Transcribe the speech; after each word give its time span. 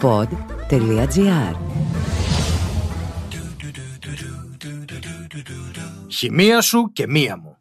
pod.gr 0.00 1.54
Χημεία 6.08 6.60
σου 6.60 6.90
και 6.92 7.06
μία 7.06 7.36
μου. 7.36 7.56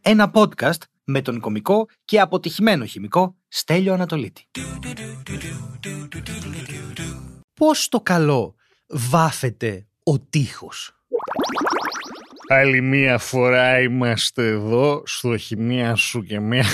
Ένα 0.00 0.30
podcast 0.34 0.78
με 1.04 1.22
τον 1.22 1.40
κομικό 1.40 1.86
και 2.04 2.20
αποτυχημένο 2.20 2.84
χημικό 2.84 3.36
Στέλιο 3.48 3.92
Ανατολίτη. 3.92 4.46
Πώς 7.54 7.88
το 7.88 8.00
καλό 8.00 8.54
βάφεται 8.86 9.86
ο 10.04 10.18
τείχος; 10.18 10.94
Άλλη 12.48 12.80
μία 12.80 13.18
φορά 13.18 13.80
είμαστε 13.80 14.46
εδώ 14.46 15.02
στο 15.06 15.36
χημεία 15.36 15.94
σου 15.94 16.22
και 16.22 16.40
μία 16.40 16.64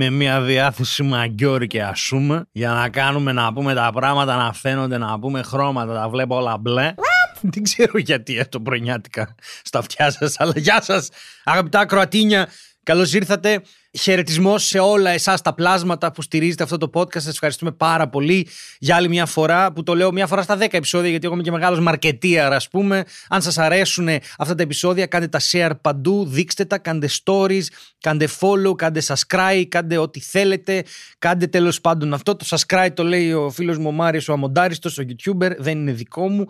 με 0.00 0.10
μια 0.10 0.40
διάθεση 0.40 1.02
μαγκιόρη 1.02 1.66
και 1.66 1.82
ασούμε 1.82 2.46
για 2.52 2.72
να 2.72 2.88
κάνουμε 2.88 3.32
να 3.32 3.52
πούμε 3.52 3.74
τα 3.74 3.90
πράγματα 3.94 4.36
να 4.36 4.52
φαίνονται 4.52 4.98
να 4.98 5.18
πούμε 5.18 5.42
χρώματα, 5.42 5.94
τα 5.94 6.08
βλέπω 6.08 6.36
όλα 6.36 6.58
μπλε. 6.58 6.94
Δεν 7.52 7.62
ξέρω 7.62 7.98
γιατί 7.98 8.46
το 8.48 8.60
πρωινιάτικα 8.60 9.34
στα 9.62 9.78
αυτιά 9.78 10.10
σας, 10.10 10.34
αλλά 10.40 10.52
γεια 10.56 10.82
σας, 10.82 11.08
αγαπητά 11.44 11.86
Κροατίνια. 11.86 12.48
Καλώς 12.82 13.12
ήρθατε. 13.12 13.62
Χαιρετισμός 13.92 14.66
σε 14.66 14.78
όλα 14.78 15.10
εσάς 15.10 15.42
τα 15.42 15.54
πλάσματα 15.54 16.12
που 16.12 16.22
στηρίζετε 16.22 16.62
αυτό 16.62 16.76
το 16.76 16.90
podcast. 16.94 17.20
Σας 17.20 17.26
ευχαριστούμε 17.26 17.72
πάρα 17.72 18.08
πολύ 18.08 18.48
για 18.78 18.96
άλλη 18.96 19.08
μια 19.08 19.26
φορά 19.26 19.72
που 19.72 19.82
το 19.82 19.94
λέω 19.94 20.12
μια 20.12 20.26
φορά 20.26 20.42
στα 20.42 20.56
10 20.56 20.66
επεισόδια, 20.70 21.10
γιατί 21.10 21.26
εγώ 21.26 21.34
είμαι 21.34 21.42
και 21.42 21.50
μεγάλος 21.50 21.80
μαρκετίαρα, 21.80 22.56
ας 22.56 22.68
πούμε. 22.68 23.04
Αν 23.28 23.42
σας 23.42 23.58
αρέσουν 23.58 24.08
αυτά 24.38 24.54
τα 24.54 24.62
επεισόδια, 24.62 25.06
κάντε 25.06 25.28
τα 25.28 25.40
share 25.50 25.70
παντού, 25.80 26.26
δείξτε 26.26 26.64
τα, 26.64 26.78
κάντε 26.78 27.08
stories, 27.24 27.62
κάντε 28.00 28.28
follow, 28.40 28.76
κάντε 28.76 29.02
subscribe, 29.06 29.64
κάντε 29.68 29.96
ό,τι 29.96 30.20
θέλετε. 30.20 30.84
Κάντε 31.18 31.46
τέλος 31.46 31.80
πάντων 31.80 32.14
αυτό. 32.14 32.36
Το 32.36 32.46
subscribe 32.48 32.90
το 32.94 33.02
λέει 33.02 33.32
ο 33.32 33.50
φίλος 33.50 33.78
μου 33.78 33.88
ο 33.88 33.92
Μάριος, 33.92 34.28
ο 34.28 34.32
Αμοντάριστος, 34.32 34.98
ο 34.98 35.02
YouTuber, 35.08 35.50
δεν 35.58 35.78
είναι 35.78 35.92
δικό 35.92 36.28
μου. 36.28 36.44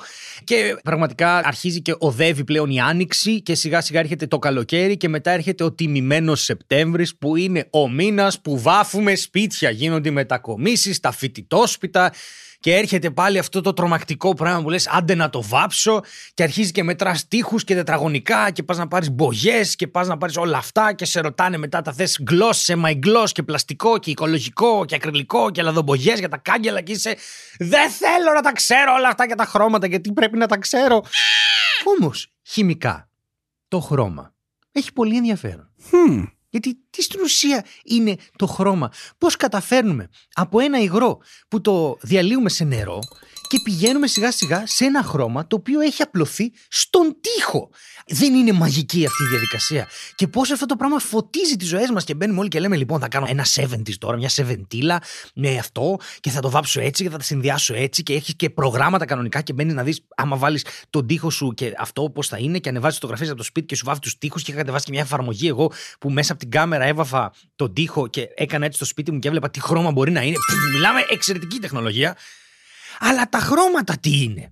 Και 0.45 0.77
πραγματικά 0.83 1.37
αρχίζει 1.37 1.83
και 1.83 1.95
οδεύει 1.99 2.45
πλέον 2.45 2.71
η 2.71 2.81
άνοιξη 2.81 3.43
και 3.43 3.55
σιγά 3.55 3.81
σιγά 3.81 4.01
έρχεται 4.01 4.27
το 4.27 4.39
καλοκαίρι 4.39 4.97
και 4.97 5.09
μετά 5.09 5.31
έρχεται 5.31 5.65
ο 5.65 5.73
τιμημένος 5.73 6.43
Σεπτέμβρης 6.43 7.17
που 7.17 7.28
είναι 7.37 7.67
ο 7.71 7.89
μήνας 7.89 8.41
που 8.41 8.61
βάφουμε 8.61 9.15
σπίτια. 9.15 9.71
Γίνονται 9.71 10.09
οι 10.09 10.13
μετακομίσεις, 10.13 10.97
στα 10.97 11.13
φοιτητόσπιτα 11.13 12.13
και 12.61 12.75
έρχεται 12.75 13.11
πάλι 13.11 13.39
αυτό 13.39 13.61
το 13.61 13.73
τρομακτικό 13.73 14.35
πράγμα 14.35 14.63
που 14.63 14.71
λες 14.71 14.89
άντε 14.89 15.15
να 15.15 15.31
το 15.31 15.43
βάψω 15.43 16.01
και 16.35 16.43
αρχίζει 16.43 16.71
και 16.73 16.83
μετράς 16.83 17.29
τείχους 17.29 17.65
και 17.65 17.75
τετραγωνικά 17.75 18.51
και 18.51 18.63
πας 18.63 18.79
να 18.79 18.89
πάρεις 18.89 19.11
μπογιές 19.11 19.77
και 19.77 19.87
πας 19.87 20.07
να 20.07 20.19
πάρεις 20.19 20.37
όλα 20.37 20.59
αυτά 20.59 20.93
και 20.93 21.05
σε 21.05 21.21
ρωτάνε 21.21 21.57
μετά 21.57 21.83
τα 21.83 21.93
θες 21.93 22.19
γκλώσ, 22.23 22.71
semi-gloss 22.71 23.29
και 23.33 23.43
πλαστικό 23.43 23.99
και 23.99 24.11
οικολογικό 24.11 24.85
και 24.85 24.95
ακριλικό 24.95 25.51
και 25.51 25.63
λαδομπογιές 25.63 26.19
για 26.19 26.29
τα 26.29 26.37
κάγκελα 26.37 26.81
και 26.81 26.93
είσαι 26.93 27.17
δεν 27.59 27.91
θέλω 27.91 28.33
να 28.35 28.41
τα 28.41 28.53
ξέρω 28.53 28.93
όλα 28.99 29.09
αυτά 29.09 29.27
και 29.27 29.35
τα 29.35 29.45
χρώματα 29.45 29.87
γιατί 29.87 30.13
πρέπει 30.13 30.39
να 30.39 30.47
τα 30.47 30.59
ξέρω. 30.59 31.03
Όμως 31.99 32.33
χημικά 32.43 33.09
το 33.69 33.81
χρώμα 33.81 34.35
έχει 34.73 34.93
πολύ 34.93 35.17
ενδιαφέρον. 35.17 35.71
Γιατί 36.49 36.79
τι 36.91 37.03
στην 37.03 37.21
ουσία 37.21 37.65
είναι 37.85 38.17
το 38.37 38.47
χρώμα; 38.47 38.93
Πώς 39.19 39.37
καταφέρνουμε 39.37 40.09
από 40.33 40.61
ένα 40.61 40.81
υγρό 40.81 41.19
που 41.49 41.61
το 41.61 41.97
διαλύουμε 42.01 42.49
σε 42.49 42.65
νερό 42.65 42.99
και 43.49 43.61
πηγαίνουμε 43.65 44.07
σιγά 44.07 44.33
σιγά 44.33 44.67
σε 44.67 44.85
ένα 44.85 45.03
χρώμα 45.03 45.47
το 45.47 45.57
οποίο 45.57 45.81
έχει 45.81 46.03
απλωθεί 46.03 46.53
στον 46.69 47.17
τοίχο. 47.21 47.71
Δεν 48.07 48.35
είναι 48.35 48.53
μαγική 48.53 49.07
αυτή 49.07 49.23
η 49.23 49.27
διαδικασία. 49.27 49.89
Και 50.15 50.29
πώς 50.29 50.51
αυτό 50.51 50.67
το 50.67 50.77
πράγμα 50.77 50.99
φωτίζει 50.99 51.57
τις 51.57 51.69
ζωές 51.69 51.91
μας 51.91 52.05
και 52.05 52.15
μπαίνουμε 52.15 52.41
όλοι 52.41 52.49
και 52.49 52.61
λέμε 52.61 52.77
λοιπόν 52.77 53.01
θα 53.01 53.09
κάνω 53.09 53.27
ένα 53.29 53.47
70 53.55 53.95
τώρα, 53.99 54.17
μια 54.17 54.29
σεβεντήλα 54.29 55.03
με 55.35 55.59
αυτό 55.59 55.97
και 56.21 56.31
θα 56.31 56.41
το 56.41 56.51
βάψω 56.51 56.81
έτσι 56.81 57.03
και 57.03 57.11
θα 57.11 57.17
τα 57.17 57.23
συνδυάσω 57.23 57.75
έτσι 57.75 58.03
και 58.03 58.13
έχεις 58.15 58.37
και 58.37 58.51
προγράμματα 58.51 59.05
κανονικά 59.05 59.41
και 59.41 59.53
μπαίνεις 59.53 59.75
να 59.75 59.83
δεις 59.83 60.05
άμα 60.17 60.37
βάλεις 60.37 60.65
τον 60.91 61.07
τοίχο 61.07 61.31
σου 61.31 61.53
και 61.55 61.73
αυτό 61.79 62.11
πώς 62.11 62.29
θα 62.29 62.39
είναι 62.39 62.59
και 62.59 62.69
ανεβάζεις 62.69 62.95
φωτογραφίες 62.95 63.29
από 63.29 63.39
το 63.39 63.45
σπίτι 63.45 63.67
και 63.67 63.77
σου 63.77 63.85
βάφεις 63.85 64.01
τους 64.01 64.19
τοίχους 64.19 64.43
και 64.43 64.51
είχα 64.51 64.61
κατεβάσει 64.61 64.85
και 64.85 64.91
μια 64.91 65.01
εφαρμογή 65.01 65.49
εγώ 65.49 65.73
που 66.01 66.11
μέσα 66.11 66.33
από 66.33 66.41
την 66.41 66.51
κάμερα 66.51 66.85
έβαφα 66.85 67.33
τον 67.57 67.75
τοίχο 67.75 68.07
και 68.07 68.29
έκανα 68.35 68.65
έτσι 68.65 68.77
στο 68.77 68.87
σπίτι 68.87 69.13
μου 69.13 69.19
και 69.19 69.29
έβλεπα 69.29 69.51
τι 69.51 69.61
χρώμα 69.61 69.91
μπορεί 69.91 70.11
να 70.11 70.23
είναι. 70.23 70.37
Μιλάμε 70.73 71.01
εξαιρετική 71.11 71.59
τεχνολογία. 71.59 72.17
Αλλά 72.99 73.29
τα 73.29 73.39
χρώματα 73.39 73.97
τι 74.01 74.23
είναι; 74.23 74.49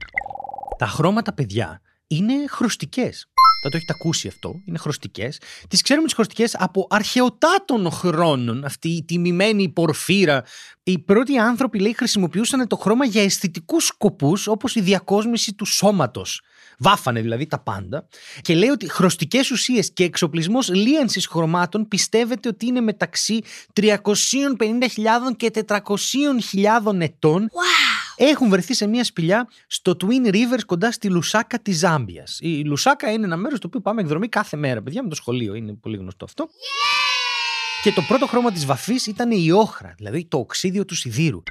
Τα 0.79 0.87
χρώματα, 0.87 1.33
παιδιά, 1.33 1.81
είναι 2.07 2.35
χρωστικές. 2.49 3.27
Θα 3.63 3.69
το 3.71 3.77
έχετε 3.77 3.93
ακούσει 4.01 4.29
αυτό. 4.29 4.55
Είναι 4.65 4.79
χρωστικές. 4.79 5.41
Τις 5.69 5.83
ξέρουμε 5.83 6.07
τις 6.07 6.15
χρωστικές 6.15 6.57
από 6.59 6.87
αρχαιοτάτων 6.91 7.91
χρόνων. 7.91 8.65
Αυτή 8.65 8.89
η 8.89 9.05
τιμημένη 9.05 9.69
πορφύρα. 9.69 10.45
Οι 10.83 10.99
πρώτοι 10.99 11.39
άνθρωποι, 11.39 11.79
λέει, 11.79 11.95
χρησιμοποιούσαν 11.95 12.69
το 12.69 12.77
χρώμα 12.77 13.05
για 13.05 13.23
αισθητικούς 13.23 13.87
σκοπούς, 13.87 14.47
όπως 14.47 14.75
η 14.75 14.81
διακόσμηση 14.81 15.55
του 15.55 15.65
σώματος. 15.65 16.41
Βάφανε 16.79 17.21
δηλαδή 17.21 17.47
τα 17.47 17.59
πάντα. 17.59 18.09
Και 18.43 18.55
λέει 18.55 18.69
ότι 18.69 18.91
χρωστικές 18.91 19.51
ουσίες 19.51 19.93
και 19.93 20.05
εξοπλισμός 20.05 20.69
λίανσης 20.69 21.27
χρωμάτων 21.27 21.89
πιστεύετε 21.89 22.49
ότι 22.49 22.67
είναι 22.67 22.81
μεταξύ 22.81 23.41
350.000 23.73 25.37
και 25.37 25.51
400.000 25.67 27.01
ετών. 27.01 27.51
Έχουν 28.17 28.49
βρεθεί 28.49 28.75
σε 28.75 28.87
μια 28.87 29.05
σπηλιά 29.05 29.49
στο 29.67 29.97
Twin 30.01 30.35
Rivers 30.35 30.65
κοντά 30.67 30.93
στη 30.93 31.09
Λουσάκα 31.11 31.59
της 31.59 31.79
Ζάμπιας. 31.79 32.39
Η 32.41 32.65
Λουσάκα 32.65 33.11
είναι 33.11 33.25
ένα 33.25 33.37
μέρος 33.37 33.59
στο 33.59 33.67
οποίο 33.67 33.81
πάμε 33.81 34.01
εκδρομή 34.01 34.29
κάθε 34.29 34.57
μέρα, 34.57 34.83
παιδιά, 34.83 35.03
με 35.03 35.09
το 35.09 35.15
σχολείο. 35.15 35.55
Είναι 35.55 35.73
πολύ 35.75 35.97
γνωστό 35.97 36.25
αυτό. 36.25 36.49
Και 37.83 37.93
το 37.93 38.03
πρώτο 38.03 38.27
χρώμα 38.27 38.53
της 38.53 38.67
βαφής 38.67 39.07
ήταν 39.07 39.31
η 39.31 39.51
όχρα, 39.51 39.95
δηλαδή 39.97 40.25
το 40.25 40.39
οξύδιο 40.39 40.85
του 40.85 40.95
σιδήρου. 40.95 41.43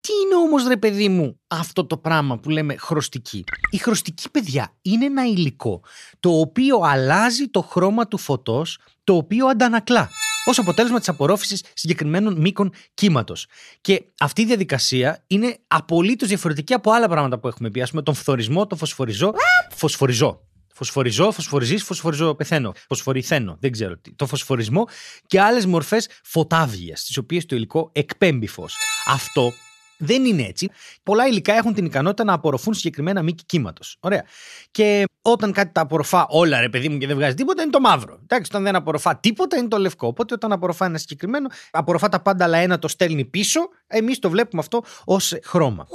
Τι 0.00 0.12
είναι 0.24 0.34
όμως 0.34 0.66
ρε 0.66 0.76
παιδί 0.76 1.08
μου 1.08 1.40
αυτό 1.46 1.86
το 1.86 1.96
πράγμα 1.96 2.38
που 2.38 2.50
λέμε 2.50 2.76
χρωστική; 2.76 3.44
Η 3.70 3.76
χρωστική 3.76 4.30
παιδιά 4.30 4.72
είναι 4.82 5.04
ένα 5.04 5.24
υλικό 5.24 5.82
το 6.20 6.40
οποίο 6.40 6.78
αλλάζει 6.78 7.48
το 7.48 7.62
χρώμα 7.62 8.08
του 8.08 8.18
φωτός 8.18 8.78
το 9.04 9.14
οποίο 9.14 9.46
αντανακλά 9.46 10.10
ως 10.44 10.58
αποτέλεσμα 10.58 10.98
της 10.98 11.08
απορρόφησης 11.08 11.64
συγκεκριμένων 11.74 12.40
μήκων 12.40 12.72
κύματος. 12.94 13.46
Και 13.80 14.04
αυτή 14.18 14.42
η 14.42 14.44
διαδικασία 14.44 15.24
είναι 15.26 15.56
απολύτως 15.66 16.28
διαφορετική 16.28 16.74
από 16.74 16.90
άλλα 16.90 17.08
πράγματα 17.08 17.38
που 17.38 17.48
έχουμε 17.48 17.70
πει. 17.70 17.82
Α 17.82 17.86
πούμε, 17.90 18.02
τον 18.02 18.14
φθορισμό, 18.14 18.66
τον 18.66 18.78
φωσφοριζό. 18.78 19.32
Φωσφοριζό. 19.74 20.42
Φωσφοριζό, 20.74 21.32
φωσφοριζή, 21.32 21.78
φωσφοριζό, 21.78 22.34
πεθαίνω. 22.34 22.72
Φωσφοριθαίνω, 22.88 23.56
δεν 23.60 23.72
ξέρω 23.72 23.96
τι. 23.98 24.14
Το 24.14 24.26
φωσφορισμό 24.26 24.84
και 25.26 25.40
άλλες 25.40 25.66
μορφές 25.66 26.08
φωτάβγεια, 26.22 26.94
τις 26.94 27.16
οποίες 27.16 27.46
το 27.46 27.56
υλικό 27.56 27.90
εκπέμπει 27.92 28.46
φως. 28.46 28.76
Αυτό 29.06 29.52
δεν 29.98 30.24
είναι 30.24 30.42
έτσι. 30.42 30.68
Πολλά 31.02 31.26
υλικά 31.26 31.52
έχουν 31.52 31.74
την 31.74 31.84
ικανότητα 31.84 32.24
να 32.24 32.32
απορροφούν 32.32 32.74
συγκεκριμένα 32.74 33.22
μήκη 33.22 33.44
κύματος. 33.44 33.96
Ωραία. 34.00 34.24
Και 34.70 35.04
όταν 35.22 35.52
κάτι 35.52 35.72
τα 35.72 35.80
απορροφά 35.80 36.26
όλα, 36.28 36.60
ρε 36.60 36.68
παιδί 36.68 36.88
μου, 36.88 36.98
και 36.98 37.06
δεν 37.06 37.16
βγάζει 37.16 37.34
τίποτα, 37.34 37.62
είναι 37.62 37.70
το 37.70 37.80
μαύρο. 37.80 38.18
Εντάξει, 38.22 38.50
όταν 38.50 38.64
δεν 38.64 38.76
απορροφά 38.76 39.16
τίποτα, 39.16 39.56
είναι 39.56 39.68
το 39.68 39.78
λευκό. 39.78 40.06
Οπότε 40.06 40.34
όταν 40.34 40.52
απορροφά 40.52 40.86
ένα 40.86 40.98
συγκεκριμένο, 40.98 41.48
απορροφά 41.70 42.08
τα 42.08 42.20
πάντα, 42.20 42.44
αλλά 42.44 42.58
ένα 42.58 42.78
το 42.78 42.88
στέλνει 42.88 43.24
πίσω, 43.24 43.60
εμείς 43.86 44.18
το 44.18 44.30
βλέπουμε 44.30 44.62
αυτό 44.62 44.82
ως 45.04 45.34
χρώμα. 45.44 45.86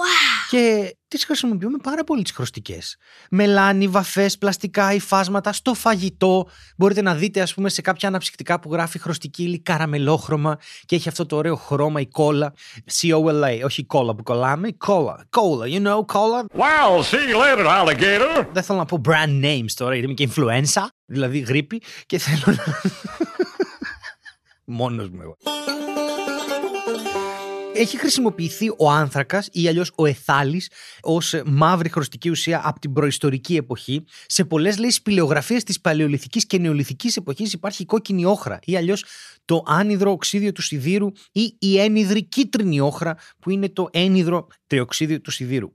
Και 0.49 0.95
τις 1.07 1.25
χρησιμοποιούμε 1.25 1.77
πάρα 1.83 2.03
πολύ 2.03 2.21
τις 2.21 2.31
χρωστικές. 2.31 2.97
Μελάνι, 3.29 3.87
βαφές, 3.87 4.37
πλαστικά, 4.37 4.93
υφάσματα, 4.93 5.53
στο 5.53 5.73
φαγητό. 5.73 6.47
Μπορείτε 6.77 7.01
να 7.01 7.15
δείτε, 7.15 7.41
ας 7.41 7.53
πούμε, 7.53 7.69
σε 7.69 7.81
κάποια 7.81 8.07
αναψυκτικά 8.07 8.59
που 8.59 8.71
γράφει 8.71 8.99
χρωστική 8.99 9.43
ύλη 9.43 9.61
καραμελόχρωμα 9.61 10.57
και 10.85 10.95
έχει 10.95 11.09
αυτό 11.09 11.25
το 11.25 11.35
ωραίο 11.35 11.55
χρώμα, 11.55 11.99
η 11.99 12.07
κόλλα. 12.07 12.53
C-O-L-A, 12.91 13.61
όχι 13.65 13.81
η 13.81 13.85
κόλλα 13.85 14.15
που 14.15 14.23
κολλάμε, 14.23 14.67
η 14.67 14.73
κόλλα. 14.73 15.25
Κόλλα, 15.29 15.65
you 15.67 15.87
know, 15.87 16.05
κόλλα. 16.05 16.45
Well, 16.57 17.03
see 17.03 17.31
you 17.31 17.37
later, 17.37 17.65
alligator. 17.65 18.45
Δεν 18.51 18.63
θέλω 18.63 18.77
να 18.77 18.85
πω 18.85 19.01
brand 19.05 19.43
names 19.45 19.71
τώρα, 19.75 19.95
γιατί 19.95 20.05
είμαι 20.05 20.13
και 20.13 20.29
influenza, 20.35 20.85
δηλαδή 21.05 21.39
γρήπη, 21.39 21.81
και 22.05 22.17
θέλω 22.17 22.57
να. 22.57 22.63
Μόνος 24.65 25.09
μου 25.09 25.21
εγώ 25.21 25.37
έχει 27.73 27.97
χρησιμοποιηθεί 27.97 28.69
ο 28.77 28.89
άνθρακας 28.89 29.49
ή 29.51 29.67
αλλιώς 29.67 29.91
ο 29.95 30.05
εθάλης 30.05 30.69
ως 31.01 31.41
μαύρη 31.45 31.89
χρωστική 31.89 32.29
ουσία 32.29 32.61
από 32.63 32.79
την 32.79 32.93
προϊστορική 32.93 33.55
εποχή. 33.55 34.03
Σε 34.25 34.45
πολλές 34.45 34.77
λέει 34.77 34.89
σπηλαιογραφίες 34.89 35.63
της 35.63 35.81
παλαιολιθικής 35.81 36.45
και 36.45 36.57
νεολιθικής 36.57 37.17
εποχής 37.17 37.53
υπάρχει 37.53 37.85
κόκκινη 37.85 38.25
όχρα 38.25 38.59
ή 38.63 38.77
αλλιώς 38.77 39.05
το 39.45 39.63
άνυδρο 39.65 40.11
οξύδιο 40.11 40.51
του 40.51 40.61
σιδήρου 40.61 41.11
ή 41.31 41.55
η 41.59 41.79
ένυδρη 41.79 42.23
κίτρινη 42.23 42.79
όχρα 42.79 43.17
που 43.39 43.49
είναι 43.49 43.69
το 43.69 43.89
ένυδρο 43.91 44.47
τριοξίδιο 44.67 45.21
του 45.21 45.31
σιδήρου. 45.31 45.71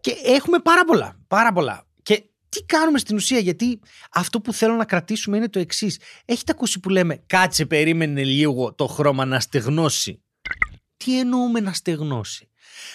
Και 0.00 0.14
έχουμε 0.24 0.58
πάρα 0.58 0.84
πολλά, 0.84 1.16
πάρα 1.28 1.52
πολλά. 1.52 1.86
Και 2.02 2.24
τι 2.48 2.62
κάνουμε 2.64 2.98
στην 2.98 3.16
ουσία, 3.16 3.38
γιατί 3.38 3.80
αυτό 4.12 4.40
που 4.40 4.52
θέλω 4.52 4.74
να 4.74 4.84
κρατήσουμε 4.84 5.36
είναι 5.36 5.48
το 5.48 5.58
εξής. 5.58 6.00
Έχετε 6.24 6.52
ακούσει 6.52 6.80
που 6.80 6.88
λέμε, 6.88 7.22
κάτσε 7.26 7.66
περίμενε 7.66 8.24
λίγο 8.24 8.74
το 8.74 8.86
χρώμα 8.86 9.24
να 9.24 9.40
στεγνώσει. 9.40 10.22
Τι 11.04 11.18
εννοούμε 11.18 11.60
να 11.60 11.72
στεγνώσει. 11.72 12.48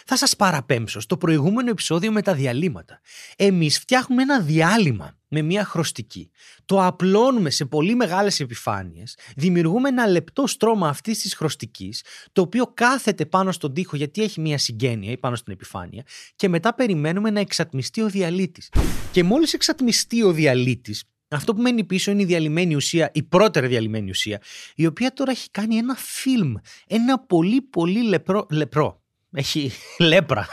Θα 0.05 0.17
σας 0.17 0.35
παραπέμψω 0.35 0.99
στο 0.99 1.17
προηγούμενο 1.17 1.69
επεισόδιο 1.69 2.11
με 2.11 2.21
τα 2.21 2.33
διαλύματα. 2.33 3.01
Εμείς 3.35 3.79
φτιάχνουμε 3.79 4.21
ένα 4.21 4.41
διάλειμμα 4.41 5.17
με 5.27 5.41
μια 5.41 5.65
χρωστική, 5.65 6.31
το 6.65 6.85
απλώνουμε 6.85 7.49
σε 7.49 7.65
πολύ 7.65 7.95
μεγάλες 7.95 8.39
επιφάνειες, 8.39 9.17
δημιουργούμε 9.35 9.89
ένα 9.89 10.07
λεπτό 10.07 10.47
στρώμα 10.47 10.87
αυτής 10.87 11.19
της 11.19 11.35
χρωστικής, 11.35 12.03
το 12.31 12.41
οποίο 12.41 12.71
κάθεται 12.73 13.25
πάνω 13.25 13.51
στον 13.51 13.73
τοίχο 13.73 13.95
γιατί 13.95 14.23
έχει 14.23 14.41
μια 14.41 14.57
συγγένεια 14.57 15.11
ή 15.11 15.17
πάνω 15.17 15.35
στην 15.35 15.53
επιφάνεια 15.53 16.03
και 16.35 16.49
μετά 16.49 16.73
περιμένουμε 16.73 17.29
να 17.29 17.39
εξατμιστεί 17.39 18.01
ο 18.01 18.09
διαλύτης. 18.09 18.69
Και 19.11 19.23
μόλις 19.23 19.53
εξατμιστεί 19.53 20.23
ο 20.23 20.31
διαλύτης, 20.31 21.03
αυτό 21.35 21.53
που 21.53 21.61
μένει 21.61 21.83
πίσω 21.83 22.11
είναι 22.11 22.21
η 22.21 22.25
διαλυμένη 22.25 22.75
ουσία, 22.75 23.11
η 23.13 23.23
πρώτερη 23.23 23.67
διαλυμένη 23.67 24.09
ουσία, 24.09 24.41
η 24.75 24.85
οποία 24.85 25.13
τώρα 25.13 25.31
έχει 25.31 25.49
κάνει 25.51 25.75
ένα 25.75 25.95
φιλμ, 25.95 26.53
ένα 26.87 27.19
πολύ 27.19 27.61
πολύ 27.61 28.03
λεπρό, 28.03 28.45
λεπρό 28.51 29.03
έχει 29.35 29.71
λέπρα. 30.09 30.47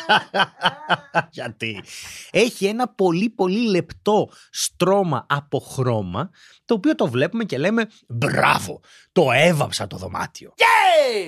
Γιατί; 1.30 1.82
Έχει 2.30 2.66
ένα 2.66 2.88
πολύ 2.88 3.30
πολύ 3.30 3.68
λεπτό 3.68 4.28
στρώμα 4.50 5.26
από 5.28 5.58
χρώμα, 5.58 6.30
το 6.64 6.74
οποίο 6.74 6.94
το 6.94 7.06
βλέπουμε 7.06 7.44
και 7.44 7.58
λέμε 7.58 7.86
μπράβο, 8.08 8.80
το 9.12 9.32
έβαψα 9.32 9.86
το 9.86 9.96
δωμάτιο. 9.96 10.54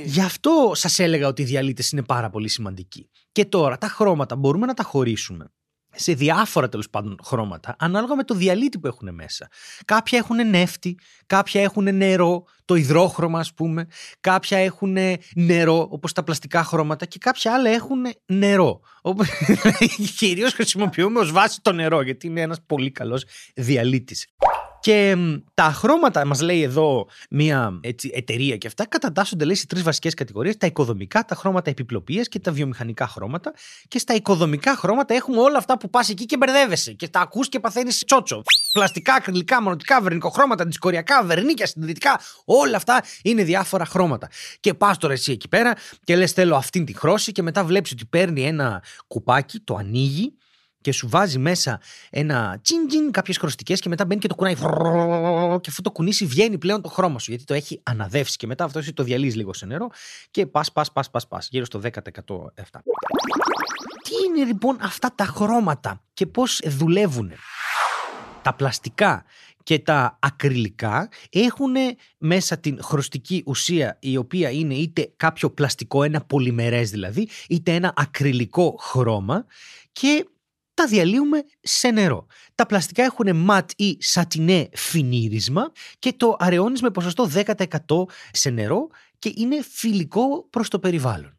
Γι' 0.05 0.21
αυτό 0.21 0.73
σας 0.75 0.99
έλεγα 0.99 1.29
ότι 1.29 1.43
οι 1.43 1.45
διαλύτες 1.45 1.91
είναι 1.91 2.03
πάρα 2.03 2.31
πολύ 2.31 2.49
σημαντικοί. 2.49 3.11
Και 3.33 3.45
τώρα 3.45 3.79
τα 3.79 3.89
χρώματα 3.89 4.37
μπορούμε 4.37 4.67
να 4.67 4.75
τα 4.75 4.83
χωρίσουμε 4.83 5.53
σε 5.95 6.13
διάφορα 6.13 6.69
τέλος 6.69 6.91
πάντων 6.91 7.19
χρώματα, 7.25 7.77
ανάλογα 7.79 8.17
με 8.17 8.25
το 8.25 8.35
διαλύτη 8.35 8.79
που 8.79 8.87
έχουν 8.87 9.15
μέσα. 9.15 9.49
Κάποια 9.85 10.19
έχουν 10.19 10.49
νεύτη, 10.49 10.99
κάποια 11.27 11.63
έχουν 11.63 11.97
νερό, 11.97 12.45
το 12.65 12.75
υδρόχρωμα 12.75 13.39
ας 13.39 13.55
πούμε, 13.55 13.87
κάποια 14.21 14.59
έχουν 14.59 14.97
νερό 15.35 15.87
όπως 15.91 16.13
τα 16.13 16.23
πλαστικά 16.23 16.65
χρώματα 16.65 17.07
και 17.07 17.19
κάποια 17.19 17.55
άλλα 17.55 17.71
έχουν 17.71 18.07
νερό. 18.27 18.81
Κυρίως 20.19 20.53
χρησιμοποιούμε 20.53 21.21
ως 21.21 21.33
βάση 21.33 21.61
το 21.63 21.73
νερό 21.73 22.03
γιατί 22.03 22.27
είναι 22.27 22.41
ένας 22.41 22.59
πολύ 22.67 22.91
καλός 22.91 23.25
διαλύτης. 23.55 24.27
Και 24.85 25.17
τα 25.55 25.63
χρώματα, 25.63 26.25
μας 26.25 26.41
λέει 26.41 26.63
εδώ 26.63 27.07
μια 27.31 27.79
έτσι, 27.81 28.11
εταιρεία 28.15 28.57
και 28.57 28.67
αυτά, 28.67 28.87
κατατάσσονται 28.87 29.45
λέει 29.45 29.55
σε 29.55 29.67
τρεις 29.67 29.83
βασικές 29.83 30.15
κατηγορίες: 30.15 30.57
τα 30.57 30.67
οικοδομικά, 30.67 31.25
τα 31.25 31.35
χρώματα 31.35 31.71
επιπλοπία 31.71 32.23
και 32.23 32.39
τα 32.39 32.53
βιομηχανικά 32.53 33.07
χρώματα. 33.07 33.55
Και 33.89 33.99
στα 33.99 34.15
οικοδομικά 34.15 34.77
χρώματα 34.77 35.15
έχουμε 35.15 35.41
όλα 35.41 35.59
αυτά 35.59 35.79
που 35.79 35.91
πας 35.91 36.09
εκεί 36.09 36.27
και 36.27 36.37
μπερδεύεσαι 36.37 36.93
και 36.93 37.09
τα 37.09 37.21
ακούς 37.21 37.49
και 37.49 37.61
παθαίνεις 37.61 38.05
τσότσο. 38.05 38.43
Πλαστικά, 38.73 39.15
ακριλικά, 39.15 39.63
μονοτικά, 39.63 40.01
βερνικοχρώματα, 40.01 40.65
δισκοριακά, 40.65 41.25
βερνίκια, 41.25 41.67
συνδετικά, 41.67 42.21
όλα 42.45 42.77
αυτά 42.77 43.03
είναι 43.23 43.43
διάφορα 43.43 43.85
χρώματα. 43.85 44.29
Και 44.61 44.75
πας 44.75 44.99
τώρα 44.99 45.13
εσύ 45.13 45.33
εκεί 45.33 45.49
πέρα 45.49 45.75
και 46.05 46.17
λες: 46.17 46.33
Θέλω 46.33 46.57
αυτήν 46.57 46.85
τη 46.85 46.97
χρώση 46.97 47.33
και 47.33 47.43
μετά 47.43 47.65
βλέπεις 47.65 47.93
ότι 47.93 48.05
παίρνει 48.05 48.47
ένα 48.47 48.83
κουπάκι, 49.07 49.61
το 49.61 49.75
ανοίγει 49.75 50.35
και 50.85 50.93
σου 50.93 51.09
βάζει 51.09 51.39
μέσα 51.39 51.81
ένα 52.11 52.59
τσιν 52.63 52.89
τσιν 52.89 53.11
κάποιες 53.11 53.37
χρωστικέ 53.37 53.75
και 53.75 53.89
μετά 53.89 54.05
μπαίνει 54.05 54.21
και 54.21 54.29
το 54.29 54.35
κουνάει. 54.35 54.55
Και 55.61 55.71
αφού 55.71 55.83
το 55.83 55.91
κουνήσει, 55.91 56.27
βγαίνει 56.27 56.59
πλέον 56.59 56.83
το 56.83 56.89
χρώμα 56.89 57.19
σου 57.19 57.31
γιατί 57.31 57.45
το 57.45 57.55
έχει 57.55 57.81
αναδεύσει. 57.83 58.37
Και 58.37 58.47
μετά 58.47 58.65
αυτό 58.65 58.79
εσύ 58.79 58.93
το 58.93 59.03
διαλύει 59.03 59.33
λίγο 59.35 59.55
σε 59.55 59.67
νερό 59.67 59.91
και 60.31 60.47
πα, 60.47 60.65
πα, 60.73 60.85
πα, 60.93 61.05
πα, 61.11 61.21
πα, 61.29 61.43
γύρω 61.51 61.65
στο 61.65 61.81
10% 61.83 61.89
αυτά. 62.61 62.83
Τι 64.03 64.15
είναι 64.27 64.45
λοιπόν 64.45 64.79
αυτά 64.81 65.13
τα 65.15 65.25
χρώματα 65.25 66.03
και 66.15 66.27
πώς 66.27 66.61
δουλεύουν. 66.65 67.33
Τα 68.43 68.55
πλαστικά 68.55 69.25
και 69.63 69.79
τα 69.79 70.19
ακριλικά 70.21 71.09
έχουν 71.31 71.75
μέσα 72.19 72.59
την 72.59 72.79
χρωστική 72.83 73.43
ουσία 73.47 73.97
η 74.01 74.17
οποία 74.17 74.51
είναι 74.51 74.75
είτε 74.75 75.13
κάποιο 75.17 75.51
πλαστικό, 75.51 76.03
ένα 76.03 76.21
πολυμερές 76.21 76.91
δηλαδή, 76.91 77.29
είτε 77.49 77.75
ένα 77.75 77.93
ακριλικό 77.97 78.77
χρώμα 78.81 79.47
και 79.93 80.27
τα 80.75 80.87
διαλύουμε 80.87 81.45
σε 81.61 81.89
νερό. 81.89 82.27
Τα 82.55 82.67
πλαστικά 82.67 83.03
έχουν 83.03 83.37
ματ 83.37 83.71
ή 83.77 83.97
σατινέ 84.01 84.69
φινίρισμα 84.73 85.73
και 85.99 86.13
το 86.17 86.37
αραιώνεις 86.39 86.83
με 86.83 86.91
ποσοστό 86.91 87.31
10% 87.35 87.45
σε 88.33 88.51
νερό 88.51 88.89
και 89.19 89.33
είναι 89.37 89.57
φιλικό 89.71 90.47
προς 90.51 90.69
το 90.69 90.79
περιβάλλον. 90.79 91.39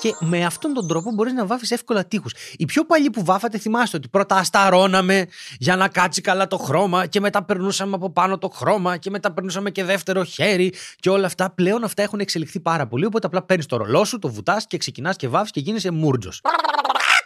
Και 0.00 0.14
με 0.20 0.44
αυτόν 0.44 0.72
τον 0.72 0.88
τρόπο 0.88 1.10
μπορείς 1.10 1.32
να 1.32 1.46
βάφεις 1.46 1.70
εύκολα 1.70 2.04
τείχους. 2.04 2.32
Οι 2.56 2.64
πιο 2.64 2.84
παλιοί 2.84 3.10
που 3.10 3.24
βάφατε 3.24 3.58
θυμάστε 3.58 3.96
ότι 3.96 4.08
πρώτα 4.08 4.36
ασταρώναμε 4.36 5.26
για 5.58 5.76
να 5.76 5.88
κάτσει 5.88 6.20
καλά 6.20 6.46
το 6.46 6.56
χρώμα 6.56 7.06
και 7.06 7.20
μετά 7.20 7.44
περνούσαμε 7.44 7.94
από 7.94 8.10
πάνω 8.10 8.38
το 8.38 8.48
χρώμα 8.48 8.96
και 8.96 9.10
μετά 9.10 9.32
περνούσαμε 9.32 9.70
και 9.70 9.84
δεύτερο 9.84 10.24
χέρι 10.24 10.72
και 10.96 11.10
όλα 11.10 11.26
αυτά. 11.26 11.50
Πλέον 11.50 11.84
αυτά 11.84 12.02
έχουν 12.02 12.20
εξελιχθεί 12.20 12.60
πάρα 12.60 12.86
πολύ. 12.86 13.04
Οπότε 13.04 13.26
απλά 13.26 13.42
παίρνεις 13.42 13.66
το 13.66 13.76
ρολό 13.76 14.04
σου, 14.04 14.18
το 14.18 14.28
βουτάς 14.28 14.66
και 14.66 14.76
ξεκινάς 14.76 15.16
και 15.16 15.28
βάφεις 15.28 15.50
και 15.50 15.60
γίνεσαι 15.60 15.90
μούρτζος. 15.90 16.40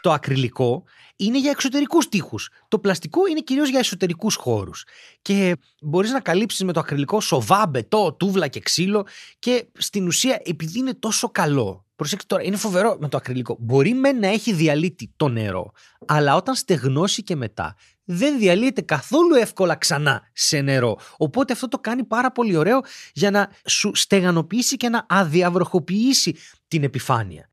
Το 0.00 0.12
ακριλικό 0.12 0.84
είναι 1.16 1.38
για 1.38 1.50
εξωτερικούς 1.50 2.08
τοίχου. 2.08 2.38
Το 2.68 2.78
πλαστικό 2.78 3.26
είναι 3.26 3.40
κυρίως 3.40 3.68
για 3.68 3.78
εσωτερικούς 3.78 4.34
χώρους. 4.34 4.84
Και 5.22 5.56
μπορείς 5.80 6.10
να 6.10 6.20
καλύψεις 6.20 6.64
με 6.64 6.72
το 6.72 6.80
ακριλικό 6.80 7.20
σοβά, 7.20 7.66
μπετό, 7.66 8.12
τούβλα 8.12 8.48
και 8.48 8.60
ξύλο. 8.60 9.06
Και 9.38 9.66
στην 9.78 10.06
ουσία, 10.06 10.40
επειδή 10.44 10.78
είναι 10.78 10.94
τόσο 10.94 11.28
καλό. 11.28 11.86
Προσέξτε 11.96 12.34
τώρα, 12.34 12.46
είναι 12.46 12.56
φοβερό 12.56 12.96
με 13.00 13.08
το 13.08 13.16
ακριλικό. 13.16 13.56
Μπορεί 13.60 13.94
με 13.94 14.12
να 14.12 14.26
έχει 14.26 14.52
διαλύτη 14.52 15.12
το 15.16 15.28
νερό, 15.28 15.72
αλλά 16.06 16.36
όταν 16.36 16.54
στεγνώσει 16.54 17.22
και 17.22 17.36
μετά, 17.36 17.76
δεν 18.04 18.38
διαλύεται 18.38 18.80
καθόλου 18.80 19.34
εύκολα 19.34 19.76
ξανά 19.76 20.28
σε 20.32 20.60
νερό. 20.60 20.98
Οπότε 21.16 21.52
αυτό 21.52 21.68
το 21.68 21.78
κάνει 21.78 22.04
πάρα 22.04 22.32
πολύ 22.32 22.56
ωραίο 22.56 22.80
για 23.12 23.30
να 23.30 23.50
σου 23.66 23.90
στεγανοποιήσει 23.94 24.76
και 24.76 24.88
να 24.88 25.06
αδιαβροχοποιήσει 25.08 26.36
την 26.68 26.82
επιφάνεια. 26.82 27.50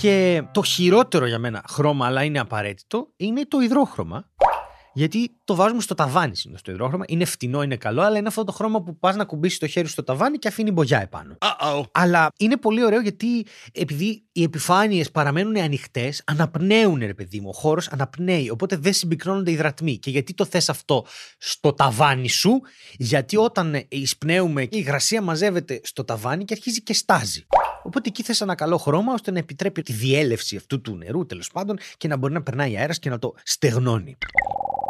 Και 0.00 0.42
το 0.52 0.62
χειρότερο 0.62 1.26
για 1.26 1.38
μένα 1.38 1.62
χρώμα, 1.68 2.06
αλλά 2.06 2.24
είναι 2.24 2.38
απαραίτητο, 2.38 3.08
είναι 3.16 3.46
το 3.46 3.60
υδρόχρωμα. 3.60 4.30
Γιατί 4.92 5.36
το 5.44 5.54
βάζουμε 5.54 5.80
στο 5.80 5.94
ταβάνι 5.94 6.36
συνήθως 6.36 6.62
το 6.62 6.72
υδρόχρωμα. 6.72 7.04
Είναι 7.08 7.24
φτηνό, 7.24 7.62
είναι 7.62 7.76
καλό, 7.76 8.02
αλλά 8.02 8.18
είναι 8.18 8.28
αυτό 8.28 8.44
το 8.44 8.52
χρώμα 8.52 8.82
που 8.82 8.98
πας 8.98 9.16
να 9.16 9.24
κουμπίσεις 9.24 9.58
το 9.58 9.66
χέρι 9.66 9.88
στο 9.88 10.04
ταβάνι 10.04 10.38
και 10.38 10.48
αφήνει 10.48 10.70
μπογιά 10.70 11.00
επάνω. 11.00 11.38
Uh-oh. 11.40 11.82
Αλλά 11.92 12.28
είναι 12.38 12.56
πολύ 12.56 12.84
ωραίο 12.84 13.00
γιατί 13.00 13.46
επειδή 13.72 14.24
οι 14.32 14.42
επιφάνειες 14.42 15.10
παραμένουν 15.10 15.56
ανοιχτές, 15.56 16.22
αναπνέουν, 16.26 16.98
ρε 16.98 17.14
παιδί 17.14 17.40
μου. 17.40 17.48
Ο 17.48 17.52
χώρος 17.52 17.88
αναπνέει. 17.88 18.50
Οπότε 18.50 18.76
δεν 18.76 18.92
συμπυκνώνονται 18.92 19.50
υδρατμοί. 19.50 19.98
Και 19.98 20.10
γιατί 20.10 20.34
το 20.34 20.44
θες 20.44 20.68
αυτό 20.68 21.06
στο 21.38 21.72
ταβάνι 21.72 22.28
σου, 22.28 22.60
γιατί 22.96 23.36
όταν 23.36 23.84
εισπνέουμε, 23.88 24.62
η 24.62 24.68
υγρασία 24.70 25.22
μαζεύεται 25.22 25.80
στο 25.84 26.04
ταβάνι 26.04 26.44
και 26.44 26.54
αρχίζει 26.54 26.82
και 26.82 26.94
στάζει. 26.94 27.46
Οπότε 27.90 28.08
εκεί 28.08 28.22
θες 28.22 28.40
ένα 28.40 28.54
καλό 28.54 28.76
χρώμα 28.76 29.12
ώστε 29.12 29.30
να 29.30 29.38
επιτρέπει 29.38 29.82
τη 29.82 29.92
διέλευση 29.92 30.56
αυτού 30.56 30.80
του 30.80 30.96
νερού 30.96 31.26
τέλος 31.26 31.50
πάντων 31.52 31.78
και 31.96 32.08
να 32.08 32.16
μπορεί 32.16 32.32
να 32.32 32.42
περνάει 32.42 32.76
αέρας 32.76 32.98
και 32.98 33.10
να 33.10 33.18
το 33.18 33.34
στεγνώνει. 33.42 34.16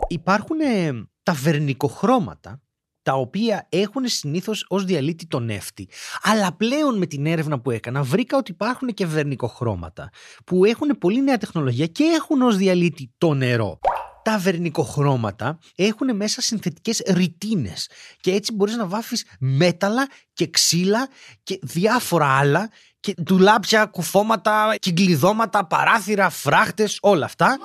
Υπάρχουν 0.08 0.60
ε, 0.60 0.92
τα 1.22 1.32
βερνικοχρώματα 1.32 2.62
τα 3.02 3.14
οποία 3.14 3.66
έχουν 3.68 4.06
συνήθως 4.06 4.64
ως 4.68 4.84
διαλύτη 4.84 5.26
το 5.26 5.40
νεύτη. 5.40 5.88
Αλλά 6.22 6.52
πλέον 6.56 6.98
με 6.98 7.06
την 7.06 7.26
έρευνα 7.26 7.60
που 7.60 7.70
έκανα 7.70 8.02
βρήκα 8.02 8.36
ότι 8.36 8.50
υπάρχουν 8.50 8.88
και 8.88 9.06
βερνικοχρώματα 9.06 10.10
που 10.46 10.64
έχουν 10.64 10.98
πολύ 10.98 11.22
νέα 11.22 11.38
τεχνολογία 11.38 11.86
και 11.86 12.04
έχουν 12.04 12.42
ως 12.42 12.56
διαλύτη 12.56 13.14
το 13.18 13.34
νερό 13.34 13.78
τα 14.22 14.38
βερνικοχρώματα 14.38 15.58
έχουν 15.74 16.16
μέσα 16.16 16.40
συνθετικές 16.40 17.02
ρητίνες 17.06 17.90
και 18.20 18.32
έτσι 18.32 18.52
μπορείς 18.52 18.76
να 18.76 18.86
βάφεις 18.86 19.26
μέταλλα 19.38 20.08
και 20.32 20.46
ξύλα 20.46 21.08
και 21.42 21.58
διάφορα 21.62 22.26
άλλα 22.26 22.70
και 23.00 23.14
ντουλάπια, 23.22 23.84
κουφώματα, 23.86 24.74
κυκλειδώματα, 24.78 25.66
παράθυρα, 25.66 26.30
φράχτες, 26.30 26.98
όλα 27.00 27.24
αυτά. 27.24 27.58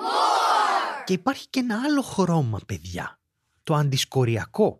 Και 1.04 1.12
υπάρχει 1.12 1.46
και 1.50 1.60
ένα 1.60 1.80
άλλο 1.84 2.02
χρώμα, 2.02 2.58
παιδιά. 2.66 3.18
Το 3.62 3.74
αντισκοριακό. 3.74 4.78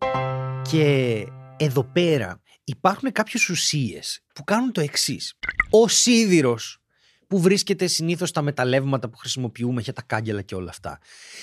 Και 0.71 1.27
εδώ 1.57 1.85
πέρα 1.85 2.41
υπάρχουν 2.65 3.13
κάποιες 3.13 3.49
ουσίες 3.49 4.21
που 4.35 4.45
κάνουν 4.45 4.73
το 4.73 4.81
εξής. 4.81 5.35
Ο 5.71 5.89
σίδηρος 5.89 6.79
που 7.27 7.41
βρίσκεται 7.41 7.87
συνήθως 7.87 8.29
στα 8.29 8.43
μεταλλεύματα 8.43 9.09
που 9.09 9.17
χρησιμοποιούμε 9.17 9.81
για 9.81 9.93
τα 9.93 10.03
κάγκελα 10.03 10.43
και 10.43 10.55
όλα 10.55 10.71
αυτά. 10.71 10.99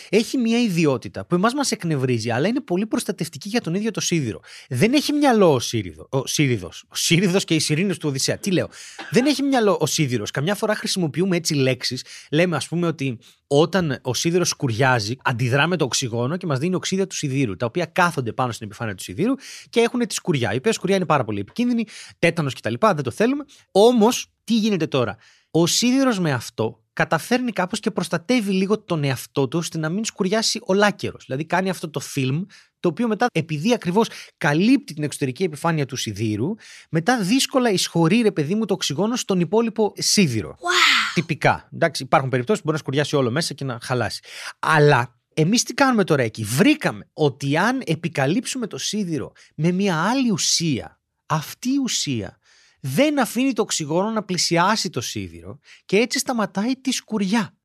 Έχει 0.10 0.38
μια 0.38 0.62
ιδιότητα 0.62 1.26
που 1.26 1.36
εμάς 1.36 1.54
μας 1.54 1.72
εκνευρίζει, 1.72 2.30
αλλά 2.30 2.48
είναι 2.48 2.62
πολύ 2.62 2.86
προστατευτική 2.86 3.50
για 3.50 3.62
τον 3.62 3.74
ίδιο 3.74 3.92
το 3.92 4.02
σίδηρο. 4.02 4.40
Δεν 4.70 4.94
έχει 4.94 5.14
μυαλό 5.14 5.54
ο, 5.54 5.60
σύριδο, 5.60 6.08
ο 6.10 6.28
Σύριδο. 6.28 6.68
Ο 6.88 6.96
Σύριδο 6.96 7.40
και 7.40 7.56
οι 7.56 7.60
σιρήνες 7.60 7.98
του 7.98 8.10
Οδυσσέα. 8.10 8.38
Τι 8.38 8.52
λέω; 8.52 8.70
Δεν 9.10 9.26
έχει 9.26 9.44
μυαλό 9.44 9.78
ο 9.80 9.86
σίδηρος. 9.86 10.32
Καμιά 10.32 10.56
φορά 10.56 10.76
χρησιμοποιούμε 10.76 11.36
έτσι 11.36 11.54
λέξεις. 11.54 12.06
Λέμε, 12.32 12.56
ας 12.56 12.68
πούμε, 12.68 12.88
ότι 12.88 13.20
όταν 13.48 14.00
ο 14.02 14.14
σίδηρος 14.14 14.50
σκουριάζει, 14.50 15.16
αντιδρά 15.24 15.68
με 15.68 15.78
το 15.78 15.86
οξυγόνο 15.86 16.38
και 16.38 16.46
μας 16.46 16.60
δίνει 16.60 16.76
οξύδια 16.76 17.08
του 17.08 17.16
σιδήρου, 17.16 17.56
τα 17.56 17.66
οποία 17.66 17.86
κάθονται 17.86 18.34
πάνω 18.34 18.52
στην 18.52 18.68
επιφάνεια 18.68 18.96
του 18.96 19.04
σιδήρου 19.04 19.34
και 19.70 19.80
έχουν 19.80 20.08
τη 20.08 20.14
σκουριά. 20.14 20.54
Η 20.54 20.58
οποία 20.58 20.74
σκουριά 20.74 20.96
είναι 20.96 21.06
πάρα 21.06 21.24
πολύ 21.24 21.40
επικίνδυνη, 21.40 21.86
τέτανος 22.20 22.54
κτλ. 22.54 22.74
Δεν 22.80 23.04
το 23.04 23.12
θέλουμε. 23.12 23.46
Όμως, 23.72 24.28
τι 24.44 24.58
γίνεται 24.58 24.88
τώρα; 24.88 25.18
Ο 25.56 25.68
σίδηρος 25.68 26.20
με 26.20 26.32
αυτό 26.32 26.84
καταφέρνει 26.94 27.52
κάπως 27.52 27.80
και 27.80 27.92
προστατεύει 27.92 28.52
λίγο 28.52 28.80
τον 28.80 29.04
εαυτό 29.04 29.48
του 29.48 29.58
ώστε 29.58 29.78
να 29.78 29.90
μην 29.90 30.06
σκουριάσει 30.06 30.60
ολάκερος. 30.64 31.24
Δηλαδή 31.26 31.46
κάνει 31.46 31.70
αυτό 31.70 31.90
το 31.90 32.00
φιλμ 32.00 32.44
το 32.80 32.90
οποίο 32.90 33.08
μετά 33.08 33.26
επειδή 33.32 33.74
ακριβώς 33.74 34.08
καλύπτει 34.38 34.94
την 34.94 35.04
εξωτερική 35.04 35.44
επιφάνεια 35.44 35.86
του 35.86 35.96
σιδήρου 35.96 36.54
μετά 36.90 37.22
δύσκολα 37.22 37.70
εισχωρεί 37.70 38.22
ρε 38.22 38.32
παιδί 38.32 38.56
μου 38.56 38.66
το 38.66 38.74
οξυγόνο 38.74 39.16
στον 39.16 39.40
υπόλοιπο 39.40 39.94
σίδηρο. 39.98 40.50
Wow. 40.50 41.14
Τυπικά. 41.14 41.70
Εντάξει, 41.74 42.04
υπάρχουν 42.04 42.30
περιπτώσεις 42.30 42.62
που 42.64 42.70
μπορεί 42.70 42.78
να 42.78 42.84
σκουριάσει 42.84 43.16
όλο 43.16 43.32
μέσα 43.32 43.54
και 43.54 43.64
να 43.64 43.78
χαλάσει. 43.82 44.22
Αλλά 44.60 45.20
εμείς 45.34 45.64
τι 45.64 45.74
κάνουμε 45.74 46.04
τώρα 46.04 46.24
εκεί; 46.24 46.44
Βρήκαμε 46.44 47.10
ότι 47.14 47.58
αν 47.58 47.82
επικαλύψουμε 47.86 48.68
το 48.68 48.78
σίδηρο 48.78 49.32
με 49.56 49.72
μια 49.72 50.04
άλλη 50.04 50.32
ουσία, 50.32 51.00
αυτή 51.26 51.70
η 51.70 51.78
ουσία 51.84 52.38
δεν 52.86 53.20
αφήνει 53.20 53.54
το 53.54 53.62
οξυγόνο 53.62 54.10
να 54.10 54.24
πλησιάσει 54.24 54.90
το 54.90 55.02
σίδηρο 55.02 55.60
και 55.86 55.98
έτσι 55.98 56.20
σταματάει 56.20 56.76
τη 56.76 56.92
σκουριά. 56.92 57.58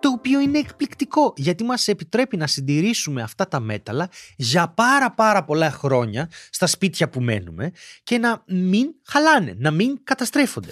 Το 0.00 0.08
οποίο 0.08 0.40
είναι 0.40 0.58
εκπληκτικό 0.58 1.32
γιατί 1.36 1.64
μας 1.64 1.88
επιτρέπει 1.88 2.36
να 2.36 2.46
συντηρήσουμε 2.46 3.22
αυτά 3.22 3.48
τα 3.48 3.60
μέταλλα 3.60 4.08
για 4.36 4.68
πάρα 4.68 5.10
πάρα 5.10 5.44
πολλά 5.44 5.70
χρόνια 5.70 6.30
στα 6.50 6.66
σπίτια 6.66 7.08
που 7.08 7.20
μένουμε 7.20 7.72
και 8.02 8.18
να 8.18 8.42
μην 8.46 8.86
χαλάνε, 9.04 9.54
να 9.58 9.70
μην 9.70 9.98
καταστρέφονται. 10.04 10.70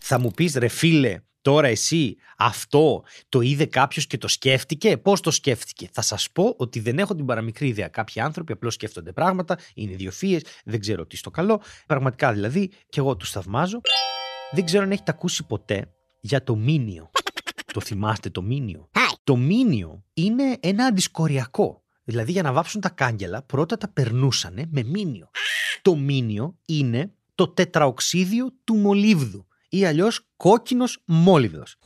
Θα 0.00 0.18
μου 0.18 0.30
πεις 0.30 0.54
ρε 0.54 0.68
φίλε, 0.68 1.20
τώρα 1.46 1.68
εσύ 1.68 2.16
αυτό 2.36 3.04
το 3.28 3.40
είδε 3.40 3.66
κάποιος 3.66 4.06
και 4.06 4.18
το 4.18 4.28
σκέφτηκε; 4.28 4.96
Πώς 4.96 5.20
το 5.20 5.30
σκέφτηκε, 5.30 5.88
Θα 5.92 6.02
σας 6.02 6.30
πω 6.30 6.54
ότι 6.56 6.80
δεν 6.80 6.98
έχω 6.98 7.14
την 7.14 7.26
παραμικρή 7.26 7.68
ιδέα. 7.68 7.88
Κάποιοι 7.88 8.22
άνθρωποι 8.22 8.52
απλώς 8.52 8.74
σκέφτονται 8.74 9.12
πράγματα, 9.12 9.58
είναι 9.74 9.92
ιδιοφύε, 9.92 10.40
δεν 10.64 10.80
ξέρω 10.80 11.06
τι 11.06 11.16
στο 11.16 11.30
καλό. 11.30 11.60
Πραγματικά 11.86 12.32
δηλαδή, 12.32 12.68
και 12.88 13.00
εγώ 13.00 13.16
τους 13.16 13.30
θαυμάζω. 13.30 13.80
Δεν 14.50 14.64
ξέρω 14.64 14.82
αν 14.82 14.90
έχετε 14.90 15.10
ακούσει 15.10 15.46
ποτέ 15.46 15.94
για 16.20 16.42
το 16.44 16.56
μήνυο. 16.56 17.10
το 17.72 17.80
θυμάστε 17.80 18.30
το 18.30 18.42
μήνυο; 18.42 18.88
Το 19.24 19.36
μήνυο 19.36 20.04
είναι 20.14 20.56
ένα 20.60 20.84
αντισκοριακό. 20.84 21.82
Δηλαδή 22.04 22.32
για 22.32 22.42
να 22.42 22.52
βάψουν 22.52 22.80
τα 22.80 22.88
κάγκελα 22.88 23.42
πρώτα 23.42 23.76
τα 23.76 23.88
περνούσανε 23.88 24.66
με 24.70 24.82
μήνυο. 24.82 25.30
Το 25.82 25.94
μήνυο 25.94 26.58
είναι 26.66 27.12
το 27.34 27.48
τετραοξίδιο 27.48 28.46
του 28.64 28.76
μολύβδου 28.76 29.46
ή 29.76 29.84
αλλιώς 29.84 30.20
κόκκινος 30.36 31.02
μόλυβδος. 31.04 31.76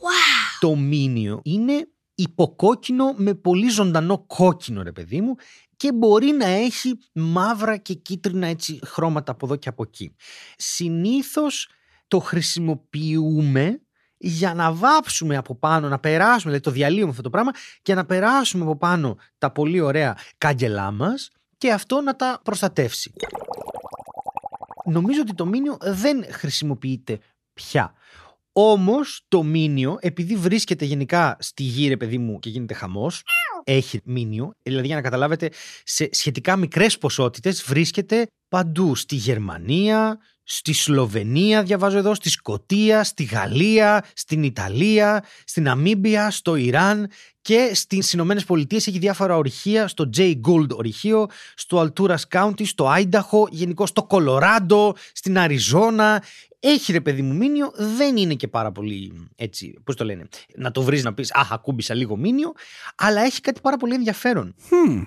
Το 0.59 0.75
μήνυο 0.75 1.39
είναι 1.43 1.87
υποκόκκινο 2.15 3.13
με 3.17 3.33
πολύ 3.33 3.69
ζωντανό 3.69 4.25
κόκκινο 4.27 4.83
ρε 4.83 4.91
παιδί 4.91 5.21
μου 5.21 5.35
και 5.77 5.91
μπορεί 5.91 6.31
να 6.31 6.45
έχει 6.45 6.97
μαύρα 7.13 7.77
και 7.77 7.93
κίτρινα 7.93 8.47
έτσι 8.47 8.79
χρώματα 8.85 9.31
από 9.31 9.45
εδώ 9.45 9.55
και 9.55 9.69
από 9.69 9.83
εκεί. 9.83 10.15
Συνήθως 10.57 11.69
το 12.07 12.19
χρησιμοποιούμε 12.19 13.81
για 14.17 14.53
να 14.53 14.73
βάψουμε 14.73 15.37
από 15.37 15.55
πάνω, 15.55 15.87
να 15.87 15.99
περάσουμε, 15.99 16.37
δηλαδή 16.43 16.59
το 16.59 16.71
διαλύουμε 16.71 17.09
αυτό 17.09 17.21
το 17.21 17.29
πράγμα 17.29 17.51
και 17.81 17.93
να 17.93 18.05
περάσουμε 18.05 18.63
από 18.63 18.77
πάνω 18.77 19.17
τα 19.37 19.51
πολύ 19.51 19.79
ωραία 19.79 20.17
κάγκελά 20.37 20.91
μας 20.91 21.29
και 21.57 21.71
αυτό 21.71 22.01
να 22.01 22.15
τα 22.15 22.39
προστατεύσει. 22.43 23.13
Νομίζω 24.85 25.21
ότι 25.21 25.33
το 25.33 25.45
μήνυο 25.45 25.77
δεν 25.81 26.25
χρησιμοποιείται 26.29 27.19
πια. 27.53 27.93
Όμως 28.53 29.21
το 29.27 29.43
μήνυο, 29.43 29.97
επειδή 30.01 30.35
βρίσκεται 30.35 30.85
γενικά 30.85 31.37
στη 31.39 31.63
γη, 31.63 31.87
ρε 31.87 31.97
παιδί 31.97 32.17
μου, 32.17 32.39
και 32.39 32.49
γίνεται 32.49 32.73
χαμός, 32.73 33.23
έχει 33.63 33.99
μήνυο, 34.03 34.53
δηλαδή 34.63 34.87
για 34.87 34.95
να 34.95 35.01
καταλάβετε, 35.01 35.51
σε 35.83 36.09
σχετικά 36.11 36.55
μικρές 36.55 36.97
ποσότητες 36.97 37.63
βρίσκεται 37.63 38.27
παντού. 38.47 38.95
Στη 38.95 39.15
Γερμανία, 39.15 40.19
στη 40.43 40.73
Σλοβενία, 40.73 41.63
διαβάζω 41.63 41.97
εδώ, 41.97 42.15
στη 42.15 42.29
Σκοτία, 42.29 43.03
στη 43.03 43.23
Γαλλία, 43.23 44.05
στην 44.13 44.43
Ιταλία, 44.43 45.23
στην 45.43 45.69
Αμίμπια, 45.69 46.31
στο 46.31 46.55
Ιράν 46.55 47.09
και 47.41 47.71
στις 47.73 48.13
Ηνωμένες 48.13 48.43
Πολιτείες 48.45 48.87
έχει 48.87 48.99
διάφορα 48.99 49.37
ορυχεία, 49.37 49.87
στο 49.87 50.09
J. 50.17 50.33
Gould 50.47 50.69
ορυχείο, 50.69 51.27
στο 51.55 51.91
Alturas 51.95 52.21
County, 52.31 52.65
στο 52.65 52.87
Άινταχο, 52.87 53.47
γενικώ 53.51 53.85
στο 53.85 54.03
Κολοράντο, 54.03 54.95
στην 55.13 55.37
Αριζόνα. 55.37 56.23
Έχει 56.63 56.91
ρε 56.91 57.01
παιδί 57.01 57.21
μου 57.21 57.35
μήνυο, 57.35 57.71
δεν 57.97 58.17
είναι 58.17 58.33
και 58.33 58.47
πάρα 58.47 58.71
πολύ 58.71 59.29
έτσι, 59.35 59.73
πώς 59.83 59.95
το 59.95 60.03
λένε, 60.03 60.27
να 60.55 60.71
το 60.71 60.81
βρεις 60.81 61.03
να 61.03 61.13
πεις 61.13 61.33
«Αχ, 61.33 61.51
ακούμπησα 61.51 61.93
λίγο 61.93 62.15
μήνυο», 62.15 62.51
αλλά 62.95 63.21
έχει 63.21 63.41
κάτι 63.41 63.61
πάρα 63.61 63.77
πολύ 63.77 63.93
ενδιαφέρον. 63.93 64.55
Hmm, 64.69 65.03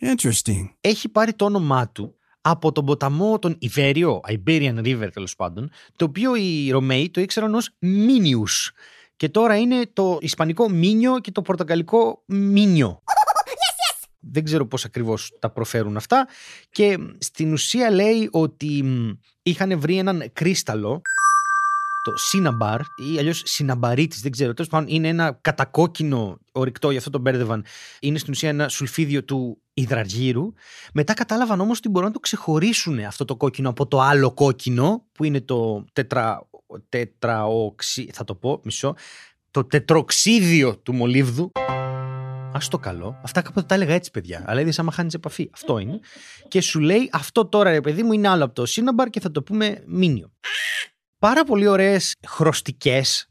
interesting. 0.00 0.70
Έχει 0.80 1.08
πάρει 1.08 1.32
το 1.32 1.44
όνομά 1.44 1.88
του 1.88 2.14
από 2.40 2.72
τον 2.72 2.84
ποταμό 2.84 3.38
τον 3.38 3.56
Ιβέριο, 3.58 4.20
Iberian 4.28 4.78
River 4.78 5.08
τέλος 5.12 5.36
πάντων, 5.36 5.70
το 5.96 6.04
οποίο 6.04 6.34
οι 6.34 6.70
Ρωμαίοι 6.70 7.10
το 7.10 7.20
ήξεραν 7.20 7.54
ως 7.54 7.70
Μίνιους. 7.78 8.72
Και 9.16 9.28
τώρα 9.28 9.56
είναι 9.56 9.90
το 9.92 10.18
ισπανικό 10.20 10.68
Μίνιο 10.68 11.18
και 11.18 11.30
το 11.30 11.42
πορτοκαλικό 11.42 12.22
Μίνιο. 12.26 13.02
Δεν 14.30 14.44
ξέρω 14.44 14.66
πώς 14.66 14.84
ακριβώς 14.84 15.32
τα 15.38 15.50
προφέρουν 15.50 15.96
αυτά. 15.96 16.28
Και 16.70 16.98
στην 17.18 17.52
ουσία 17.52 17.90
λέει 17.90 18.28
ότι 18.30 18.84
είχαν 19.42 19.80
βρει 19.80 19.98
έναν 19.98 20.30
κρίσταλο 20.32 21.02
το 22.02 22.16
Σίναμπαρ 22.16 22.80
ή 22.80 23.18
αλλιώς 23.18 23.42
Σιναμπαρίτης, 23.44 24.20
δεν 24.20 24.30
ξέρω. 24.30 24.54
Τέλος 24.54 24.70
πάντων, 24.70 24.88
είναι 24.88 25.08
ένα 25.08 25.38
κατακόκκινο 25.40 26.38
ορυκτό, 26.52 26.90
γι' 26.90 26.96
αυτό 26.96 27.10
το 27.10 27.18
μπέρδευαν. 27.18 27.64
Είναι 28.00 28.18
στην 28.18 28.32
ουσία 28.32 28.48
ένα 28.48 28.68
σουλφίδιο 28.68 29.24
του 29.24 29.58
υδραργύρου. 29.74 30.52
Μετά 30.92 31.14
κατάλαβαν 31.14 31.60
όμως 31.60 31.78
ότι 31.78 31.88
μπορούν 31.88 32.08
να 32.08 32.14
το 32.14 32.20
ξεχωρίσουν 32.20 32.98
αυτό 32.98 33.24
το 33.24 33.36
κόκκινο 33.36 33.68
από 33.68 33.86
το 33.86 34.00
άλλο 34.00 34.32
κόκκινο, 34.32 35.02
που 35.12 35.24
είναι 35.24 35.40
το 35.40 35.84
τετρα, 35.92 36.48
τετραοξι, 36.88 38.10
θα 38.12 38.24
το 38.24 38.34
πω, 38.34 38.60
μισό, 38.62 38.94
το 39.50 39.64
τετροξίδιο 39.64 40.76
του 40.76 40.94
μολύβδου. 40.94 41.52
Α 42.52 42.58
το 42.70 42.78
καλό. 42.78 43.20
Αυτά 43.22 43.42
κάποτε 43.42 43.66
τα 43.66 43.74
έλεγα 43.74 43.94
έτσι, 43.94 44.10
παιδιά. 44.10 44.44
Αλλά 44.46 44.60
είδες 44.60 44.78
άμα 44.78 44.92
χάνεις 44.92 45.14
επαφή. 45.14 45.50
Αυτό 45.52 45.78
είναι. 45.78 46.00
Και 46.48 46.60
σου 46.60 46.80
λέει, 46.80 47.10
αυτό 47.12 47.46
τώρα, 47.46 47.70
ρε 47.70 47.80
παιδί 47.80 48.02
μου, 48.02 48.12
είναι 48.12 48.28
άλλο 48.28 48.44
από 48.44 48.54
το 48.54 48.66
Σίναμπαρ 48.66 49.10
και 49.10 49.20
θα 49.20 49.30
το 49.30 49.42
πούμε 49.42 49.82
μήνυο. 49.86 50.32
Πάρα 51.18 51.44
πολύ 51.44 51.66
ωραίες 51.66 52.16
χρωστικές 52.26 53.28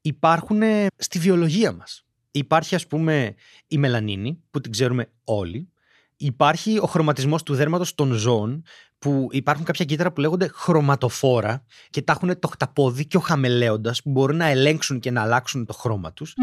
υπάρχουν 0.00 0.60
στη 0.96 1.18
βιολογία 1.18 1.72
μας. 1.72 2.04
Υπάρχει, 2.30 2.74
ας 2.74 2.86
πούμε, 2.86 3.34
η 3.66 3.78
μελανίνη, 3.78 4.42
που 4.50 4.60
την 4.60 4.72
ξέρουμε 4.72 5.10
όλοι. 5.24 5.68
Υπάρχει 6.16 6.78
ο 6.78 6.86
χρωματισμός 6.86 7.42
του 7.42 7.54
δέρματος 7.54 7.94
των 7.94 8.12
ζώων, 8.12 8.62
που 8.98 9.28
υπάρχουν 9.30 9.64
κάποια 9.64 9.84
κύτταρα 9.84 10.12
που 10.12 10.20
λέγονται 10.20 10.50
χρωματοφόρα 10.54 11.64
και 11.90 12.02
τα 12.02 12.12
έχουν 12.12 12.38
το 12.38 12.48
χταπόδι 12.48 13.06
και 13.06 13.16
ο 13.16 13.20
χαμελέοντας 13.20 14.02
που 14.02 14.10
μπορούν 14.10 14.36
να 14.36 14.46
ελέγξουν 14.46 15.00
και 15.00 15.10
να 15.10 15.22
αλλάξουν 15.22 15.66
το 15.66 15.72
χρώμα 15.72 16.12
τους. 16.12 16.34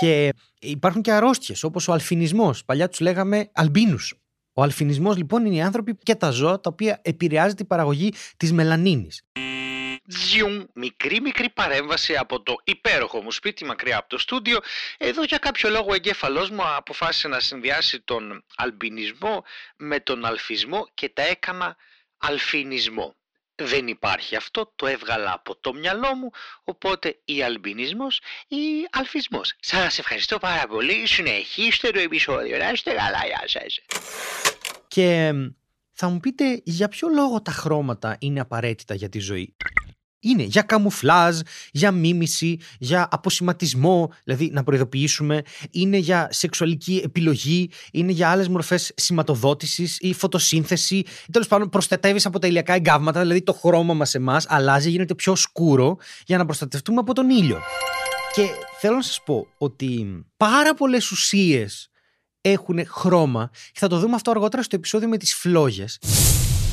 Και 0.00 0.32
υπάρχουν 0.60 1.02
και 1.02 1.12
αρρώστιες, 1.12 1.62
όπως 1.62 1.88
ο 1.88 1.92
αλφινισμός. 1.92 2.64
Παλιά 2.64 2.88
τους 2.88 3.00
λέγαμε 3.00 3.50
αλμπίνους. 3.52 4.14
Ο 4.52 4.62
αλφινισμός 4.62 5.16
λοιπόν 5.16 5.44
είναι 5.46 5.54
οι 5.54 5.62
άνθρωποι 5.62 5.96
και 6.02 6.14
τα 6.14 6.30
ζώα 6.30 6.60
τα 6.60 6.70
οποία 6.72 7.00
επηρεάζεται 7.02 7.62
η 7.62 7.66
παραγωγή 7.66 8.12
της 8.36 8.52
μελανίνης. 8.52 9.22
Ζιουμ, 10.10 10.64
μικρή 10.74 11.20
μικρή 11.20 11.50
παρέμβαση 11.50 12.16
από 12.16 12.42
το 12.42 12.54
υπέροχο 12.64 13.22
μου 13.22 13.30
σπίτι 13.30 13.64
μακριά 13.64 13.98
από 13.98 14.08
το 14.08 14.18
στούντιο. 14.18 14.58
Εδώ 14.98 15.22
για 15.22 15.38
κάποιο 15.38 15.70
λόγο 15.70 15.86
ο 15.90 15.94
εγκέφαλός 15.94 16.50
μου 16.50 16.62
αποφάσισε 16.76 17.28
να 17.28 17.40
συνδυάσει 17.40 18.00
τον 18.00 18.44
αλμπινισμό 18.56 19.44
με 19.76 20.00
τον 20.00 20.24
αλφισμό 20.24 20.86
και 20.94 21.08
τα 21.08 21.22
έκανα 21.22 21.76
αλφινισμό. 22.18 23.17
Δεν 23.60 23.86
υπάρχει 23.86 24.36
αυτό, 24.36 24.72
το 24.76 24.86
έβγαλα 24.86 25.32
από 25.32 25.56
το 25.56 25.72
μυαλό 25.72 26.14
μου, 26.14 26.30
οπότε 26.64 27.18
ή 27.24 27.42
αλμπινισμός 27.42 28.20
ή 28.48 28.88
αλφισμός. 28.90 29.54
Σας 29.60 29.98
ευχαριστώ 29.98 30.38
πάρα 30.38 30.66
πολύ, 30.66 31.06
συνεχίστε 31.06 31.90
το 31.90 31.98
επεισόδιο, 31.98 32.58
να 32.58 32.70
είστε 32.70 32.90
καλά, 32.90 33.20
γεια 33.26 33.42
σας. 33.46 33.80
Και 34.88 35.32
θα 35.92 36.08
μου 36.08 36.20
πείτε 36.20 36.60
για 36.64 36.88
ποιο 36.88 37.08
λόγο 37.08 37.42
τα 37.42 37.50
χρώματα 37.50 38.16
είναι 38.20 38.40
απαραίτητα 38.40 38.94
για 38.94 39.08
τη 39.08 39.18
ζωή; 39.18 39.56
Είναι 40.20 40.42
για 40.42 40.62
καμουφλάζ, 40.62 41.40
για 41.72 41.90
μίμηση, 41.90 42.58
για 42.78 43.08
αποσηματισμό, 43.10 44.12
δηλαδή 44.24 44.50
να 44.52 44.62
προειδοποιήσουμε, 44.62 45.42
είναι 45.70 45.96
για 45.96 46.28
σεξουαλική 46.30 47.00
επιλογή, 47.04 47.70
είναι 47.92 48.12
για 48.12 48.30
άλλες 48.30 48.48
μορφές 48.48 48.92
σηματοδότησης 48.96 49.96
ή 50.00 50.12
φωτοσύνθεση. 50.14 51.02
Τέλος 51.32 51.48
πάντων, 51.48 51.68
προστατεύεις 51.68 52.26
από 52.26 52.38
τα 52.38 52.46
ηλιακά 52.46 52.72
εγκάβματα, 52.74 53.20
δηλαδή 53.20 53.42
το 53.42 53.52
χρώμα 53.52 53.94
μας 53.94 54.14
εμάς 54.14 54.46
αλλάζει, 54.48 54.90
γίνεται 54.90 55.14
πιο 55.14 55.36
σκούρο 55.36 55.96
για 56.26 56.38
να 56.38 56.44
προστατευτούμε 56.44 56.98
από 57.00 57.14
τον 57.14 57.30
ήλιο. 57.30 57.60
Και 58.34 58.48
θέλω 58.80 58.96
να 58.96 59.02
σας 59.02 59.20
πω 59.24 59.46
ότι 59.58 60.06
πάρα 60.36 60.74
πολλές 60.74 61.10
ουσίες 61.10 61.90
έχουν 62.40 62.86
χρώμα 62.86 63.50
και 63.72 63.78
θα 63.78 63.88
το 63.88 63.98
δούμε 63.98 64.14
αυτό 64.14 64.30
αργότερα 64.30 64.62
στο 64.62 64.76
επεισόδιο 64.76 65.08
με 65.08 65.16
τις 65.16 65.34
φλόγες. 65.34 65.98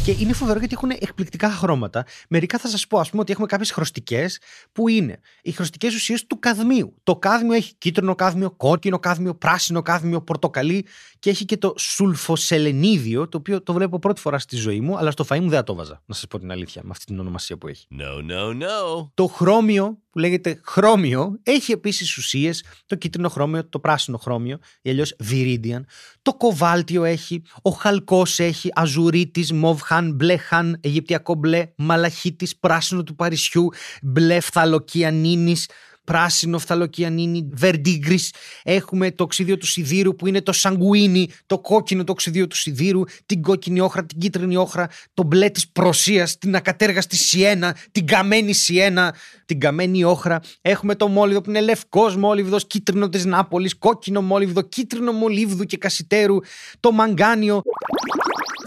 Και 0.05 0.15
είναι 0.19 0.33
φοβερό 0.33 0.59
γιατί 0.59 0.73
έχουν 0.73 0.89
εκπληκτικά 0.89 1.49
χρώματα. 1.49 2.05
Μερικά 2.29 2.57
θα 2.57 2.67
σας 2.67 2.87
πω, 2.87 2.99
ας 2.99 3.09
πούμε, 3.09 3.21
ότι 3.21 3.31
έχουμε 3.31 3.47
κάποιες 3.47 3.71
χρωστικές 3.71 4.39
που 4.71 4.87
είναι 4.87 5.19
οι 5.41 5.51
χρωστικές 5.51 5.95
ουσίες 5.95 6.25
του 6.27 6.39
καδμίου. 6.39 6.95
Το 7.03 7.15
κάδμιο 7.15 7.53
έχει 7.53 7.73
κίτρινο 7.77 8.15
κάδμιο, 8.15 8.51
κόκκινο 8.51 8.99
κάδμιο, 8.99 9.35
πράσινο 9.35 9.81
κάδμιο, 9.81 10.21
πορτοκαλί 10.21 10.85
και 11.19 11.29
έχει 11.29 11.45
και 11.45 11.57
το 11.57 11.73
σουλφοσελενίδιο, 11.77 13.27
το 13.27 13.37
οποίο 13.37 13.63
το 13.63 13.73
βλέπω 13.73 13.99
πρώτη 13.99 14.21
φορά 14.21 14.39
στη 14.39 14.55
ζωή 14.55 14.79
μου, 14.79 14.97
αλλά 14.97 15.11
στο 15.11 15.25
φαΐ 15.29 15.39
μου 15.39 15.49
δεν 15.49 15.63
το 15.63 15.75
βάζα, 15.75 16.01
να 16.05 16.15
σας 16.15 16.27
πω 16.27 16.39
την 16.39 16.51
αλήθεια, 16.51 16.81
με 16.83 16.89
αυτή 16.91 17.05
την 17.05 17.19
ονομασία 17.19 17.57
που 17.57 17.67
έχει. 17.67 17.87
No, 17.99 18.31
no, 18.31 18.63
no. 18.63 19.09
Το 19.13 19.27
χρώμιο, 19.27 19.99
που 20.09 20.19
λέγεται 20.19 20.61
χρώμιο, 20.65 21.39
έχει 21.43 21.71
επίσης 21.71 22.17
ουσίες, 22.17 22.63
το 22.85 22.95
κίτρινο 22.95 23.29
χρώμιο, 23.29 23.69
το 23.69 23.79
πράσινο 23.79 24.17
χρώμιο, 24.17 24.59
ή 24.81 24.89
αλλιώς 24.89 25.15
viridian. 25.29 25.81
Το 26.21 26.33
κοβάλτιο 26.33 27.03
έχει, 27.03 27.41
ο 27.61 27.69
χαλκός 27.69 28.39
έχει, 28.39 28.69
αζουρίτης, 28.73 29.53
μοβ 29.53 29.81
χαν, 29.95 30.13
μπλε 30.15 30.37
χαν, 30.37 30.79
Αιγυπτιακό 30.81 31.33
μπλε, 31.33 31.67
μαλαχίτης, 31.75 32.55
πράσινο 32.55 33.03
του 33.03 33.15
Παρισιού, 33.15 33.69
μπλε 34.01 34.39
φθαλοκιανίνης, 34.39 35.67
πράσινο 36.03 36.59
φθαλοκιανίνη, 36.59 37.49
βερντίγκρι. 37.53 38.19
Έχουμε 38.63 39.11
το 39.11 39.23
οξύδιο 39.23 39.57
του 39.57 39.65
σιδήρου 39.65 40.15
που 40.15 40.27
είναι 40.27 40.41
το 40.41 40.51
σαγκουίνι, 40.51 41.29
το 41.45 41.59
κόκκινο 41.59 42.03
το 42.03 42.11
οξύδιο 42.11 42.47
του 42.47 42.55
σιδήρου, 42.55 43.01
την 43.25 43.41
κόκκινη 43.41 43.79
όχρα, 43.79 44.05
την 44.05 44.19
κίτρινη 44.19 44.55
όχρα, 44.55 44.89
το 45.13 45.23
μπλε 45.23 45.49
της 45.49 45.67
προσίας, 45.67 46.37
την 46.37 46.55
ακατέργαστη 46.55 47.15
σιένα, 47.15 47.75
την 47.91 48.07
καμένη 48.07 48.53
σιένα, 48.53 49.15
την 49.45 49.59
καμένη 49.59 50.03
όχρα. 50.03 50.39
Έχουμε 50.61 50.95
το 50.95 51.07
μόλιβδο 51.07 51.41
που 51.41 51.49
είναι 51.49 51.61
λευκός 51.61 52.15
μόλιβδο, 52.15 52.57
κίτρινο 52.57 53.09
της 53.09 53.25
Νάπολης, 53.25 53.77
κόκκινο 53.77 54.21
μόλιβδο, 54.21 54.61
κίτρινο 54.61 55.11
μολύβδου 55.11 55.63
και 55.63 55.77
κασιτέρου, 55.77 56.37
το 56.79 56.91
μαγκάνιο. 56.91 57.61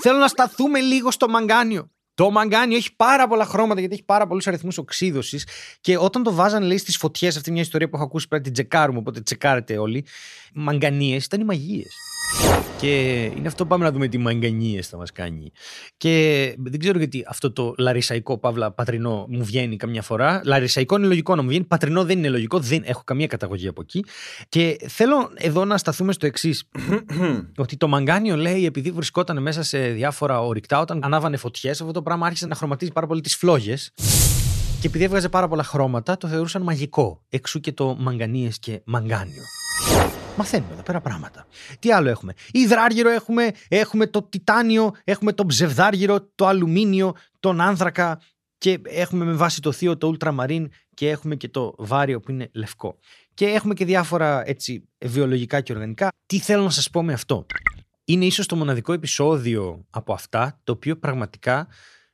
Θέλω 0.08 0.20
να 0.20 0.28
σταθούμε 0.28 0.80
λίγο 0.80 1.10
στο 1.10 1.28
μαγκάνιο. 1.28 1.90
Το 2.14 2.30
μαγκάνιο 2.30 2.76
έχει 2.76 2.94
πάρα 2.96 3.28
πολλά 3.28 3.44
χρώματα 3.44 3.80
γιατί 3.80 3.94
έχει 3.94 4.04
πάρα 4.04 4.26
πολλούς 4.26 4.46
αριθμούς 4.46 4.78
οξύδωσης. 4.78 5.46
Και 5.80 5.98
όταν 5.98 6.22
το 6.22 6.32
βάζανε, 6.32 6.66
λέει, 6.66 6.78
στις 6.78 6.96
φωτιές, 6.96 7.36
αυτή 7.36 7.50
μια 7.50 7.60
ιστορία 7.60 7.88
που 7.88 7.96
έχω 7.96 8.04
ακούσει 8.04 8.28
πρέπει 8.28 8.48
να 8.48 8.52
την 8.52 8.64
τσεκάρουμε, 8.64 8.98
οπότε 8.98 9.20
τσεκάρετε 9.20 9.78
όλοι. 9.78 10.04
Μαγκανίες 10.54 11.24
ήταν 11.24 11.40
οι 11.40 11.44
μαγείες. 11.44 11.94
Και 12.78 13.22
είναι 13.36 13.48
αυτό 13.48 13.62
που 13.62 13.68
πάμε 13.68 13.84
να 13.84 13.92
δούμε 13.92 14.08
τι 14.08 14.18
μαγκανίες 14.18 14.88
θα 14.88 14.96
μας 14.96 15.12
κάνει. 15.12 15.52
Και 15.96 16.54
δεν 16.58 16.78
ξέρω 16.78 16.98
γιατί 16.98 17.24
αυτό 17.28 17.52
το 17.52 17.74
λαρισαϊκό 17.78 18.38
παύλα 18.38 18.72
πατρινό 18.72 19.26
μου 19.28 19.44
βγαίνει 19.44 19.76
καμιά 19.76 20.02
φορά. 20.02 20.40
Λαρισαϊκό 20.44 20.96
είναι 20.96 21.06
λογικό 21.06 21.34
να 21.34 21.42
μου 21.42 21.48
βγαίνει. 21.48 21.64
Πατρινό 21.64 22.04
δεν 22.04 22.18
είναι 22.18 22.28
λογικό. 22.28 22.58
Δεν 22.58 22.82
έχω 22.84 23.02
καμία 23.04 23.26
καταγωγή 23.26 23.68
από 23.68 23.80
εκεί. 23.80 24.04
Και 24.48 24.76
θέλω 24.88 25.30
εδώ 25.34 25.64
να 25.64 25.78
σταθούμε 25.78 26.12
στο 26.12 26.26
εξής. 26.26 26.68
ότι 27.56 27.76
το 27.76 27.88
μαγκάνιο 27.88 28.36
λέει 28.36 28.66
επειδή 28.66 28.90
βρισκόταν 28.90 29.42
μέσα 29.42 29.62
σε 29.62 29.78
διάφορα 29.78 30.40
ορυκτά, 30.40 30.80
όταν 30.80 31.00
ανάβανε 31.02 31.36
φωτιές, 31.36 31.80
αυτό 31.80 31.92
το 31.92 32.02
πράγμα 32.02 32.26
άρχισε 32.26 32.46
να 32.46 32.54
χρωματίζει 32.54 32.92
πάρα 32.92 33.06
πολύ 33.06 33.20
τις 33.20 33.36
φλόγες. 33.36 33.92
Και 34.80 34.86
επειδή 34.86 35.04
έβγαζε 35.04 35.28
πάρα 35.28 35.48
πολλά 35.48 35.62
χρώματα, 35.62 36.16
το 36.16 36.28
θεωρούσαν 36.28 36.62
μαγικό. 36.62 37.22
Εξού 37.28 37.60
και 37.60 37.72
το 37.72 37.96
μαγκανίες 37.98 38.58
και 38.58 38.80
μαγκάνιο. 38.84 39.42
Μαθαίνουμε 40.38 40.72
εδώ 40.72 40.82
πέρα 40.82 41.00
πράγματα. 41.00 41.46
Τι 41.78 41.92
άλλο 41.92 42.08
έχουμε; 42.08 42.32
Ιδράργυρο 42.50 43.10
έχουμε, 43.10 43.50
έχουμε 43.68 44.06
το 44.06 44.22
τιτάνιο, 44.22 44.94
έχουμε 45.04 45.32
το 45.32 45.46
ψευδάργυρο, 45.46 46.30
το 46.34 46.46
αλουμίνιο, 46.46 47.14
τον 47.40 47.60
άνθρακα 47.60 48.20
και 48.58 48.80
έχουμε 48.84 49.24
με 49.24 49.32
βάση 49.32 49.60
το 49.60 49.72
θείο 49.72 49.96
το 49.96 50.14
ultramarine 50.14 50.66
και 50.94 51.10
έχουμε 51.10 51.36
και 51.36 51.48
το 51.48 51.74
βάριο 51.78 52.20
που 52.20 52.30
είναι 52.30 52.48
λευκό. 52.52 52.98
Και 53.34 53.46
έχουμε 53.46 53.74
και 53.74 53.84
διάφορα 53.84 54.42
έτσι 54.48 54.88
βιολογικά 54.98 55.60
και 55.60 55.72
οργανικά. 55.72 56.08
Τι 56.26 56.38
θέλω 56.38 56.62
να 56.62 56.70
σας 56.70 56.90
πω 56.90 57.02
με 57.02 57.12
αυτό; 57.12 57.46
Είναι 58.04 58.24
ίσως 58.24 58.46
το 58.46 58.56
μοναδικό 58.56 58.92
επεισόδιο 58.92 59.86
από 59.90 60.12
αυτά 60.12 60.60
το 60.64 60.72
οποίο 60.72 60.96
πραγματικά 60.96 61.68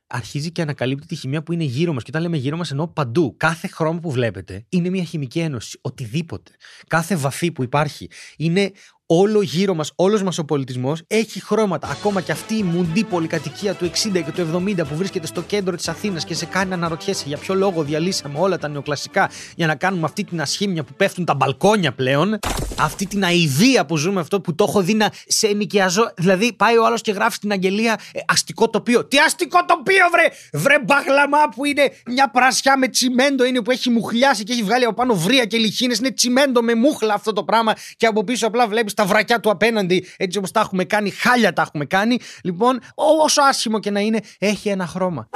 αρχίζει 0.07 0.51
και 0.51 0.61
ανακαλύπτει 0.61 1.07
τη 1.07 1.15
χημεία 1.15 1.43
που 1.43 1.53
είναι 1.53 1.63
γύρω 1.63 1.93
μας. 1.93 2.03
Και 2.03 2.09
όταν 2.09 2.21
λέμε 2.21 2.37
γύρω 2.37 2.57
μας, 2.57 2.71
εννοώ 2.71 2.87
παντού. 2.87 3.33
Κάθε 3.37 3.67
χρώμα 3.67 3.99
που 3.99 4.11
βλέπετε 4.11 4.65
είναι 4.69 4.89
μια 4.89 5.03
χημική 5.03 5.39
ένωση. 5.39 5.79
Οτιδήποτε. 5.81 6.51
Κάθε 6.87 7.15
βαφή 7.15 7.51
που 7.51 7.63
υπάρχει 7.63 8.09
είναι 8.37 8.71
όλο 9.05 9.41
γύρω 9.41 9.73
μας, 9.73 9.91
όλος 9.95 10.23
μας 10.23 10.37
ο 10.37 10.45
πολιτισμός 10.45 11.01
έχει 11.07 11.41
χρώματα. 11.41 11.87
Ακόμα 11.87 12.21
και 12.21 12.31
αυτή 12.31 12.55
η 12.55 12.63
μουντή 12.63 13.03
πολυκατοικία 13.03 13.73
του 13.73 13.85
60 13.85 13.91
και 14.11 14.31
του 14.31 14.41
70 14.41 14.87
που 14.87 14.95
βρίσκεται 14.95 15.27
στο 15.27 15.41
κέντρο 15.41 15.75
της 15.75 15.87
Αθήνας 15.87 16.25
και 16.25 16.33
σε 16.33 16.45
κάνει 16.45 16.69
να 16.69 16.75
αναρωτιέσαι 16.75 17.23
για 17.27 17.37
ποιο 17.37 17.55
λόγο 17.55 17.83
διαλύσαμε 17.83 18.39
όλα 18.39 18.57
τα 18.57 18.67
νεοκλασικά 18.67 19.29
για 19.55 19.67
να 19.67 19.75
κάνουμε 19.75 20.05
αυτή 20.05 20.23
την 20.23 20.41
ασχήμια 20.41 20.83
που 20.83 20.93
πέφτουν 20.93 21.25
τα 21.25 21.35
μπαλκόνια 21.35 21.93
πλέον. 21.93 22.39
Αυτή 22.79 23.05
την 23.05 23.23
αηδία 23.23 23.85
που 23.85 23.97
ζούμε 23.97 24.19
αυτό 24.19 24.41
που 24.41 24.55
το 24.55 24.65
έχω 24.67 24.81
δει 24.81 24.93
να 24.93 25.11
σε 25.27 25.47
ενοικιαζώ. 25.47 26.11
Δηλαδή 26.17 26.53
πάει 26.53 26.77
ο 26.77 26.85
άλλος 26.85 27.01
και 27.01 27.11
γράφει 27.11 27.35
στην 27.35 27.51
αγγελία 27.51 27.99
ε, 28.13 28.19
αστικό 28.27 28.69
τοπίο. 28.69 29.05
Τι 29.05 29.17
αστικό 29.17 29.65
τοπίο, 29.65 30.05
βρε! 30.11 30.27
Βρε 30.53 30.79
μπαγλαμά 30.79 31.49
που 31.55 31.65
είναι 31.65 31.91
μια 32.05 32.29
πρασιά 32.29 32.77
με 32.77 32.87
τσιμέντο 32.87 33.45
είναι 33.45 33.61
που 33.61 33.71
έχει 33.71 33.89
μουχλιάσει 33.89 34.43
και 34.43 34.53
έχει 34.53 34.63
βγάλει 34.63 34.83
από 34.85 34.93
πάνω 34.93 35.15
βρία 35.15 35.45
και 35.45 35.57
λιχίνες. 35.57 35.97
Είναι 35.97 36.11
τσιμέντο 36.11 36.61
με 36.61 36.75
μούχλα 36.75 37.13
αυτό 37.13 37.33
το 37.33 37.43
πράγμα 37.43 37.73
και 37.97 38.05
από 38.05 38.23
πίσω 38.23 38.47
απλά 38.47 38.67
βλέπεις 38.67 38.93
τα 38.93 39.05
βρακιά 39.05 39.39
του 39.39 39.49
απέναντι, 39.49 40.07
έτσι 40.17 40.37
όπως 40.37 40.51
τα 40.51 40.59
έχουμε 40.59 40.83
κάνει, 40.83 41.09
χάλια 41.09 41.53
τα 41.53 41.61
έχουμε 41.61 41.85
κάνει. 41.85 42.17
Λοιπόν, 42.43 42.79
όσο 42.95 43.41
άσχημο 43.41 43.79
και 43.79 43.91
να 43.91 43.99
είναι, 43.99 44.19
έχει 44.39 44.69
ένα 44.69 44.87
χρώμα 44.87 45.29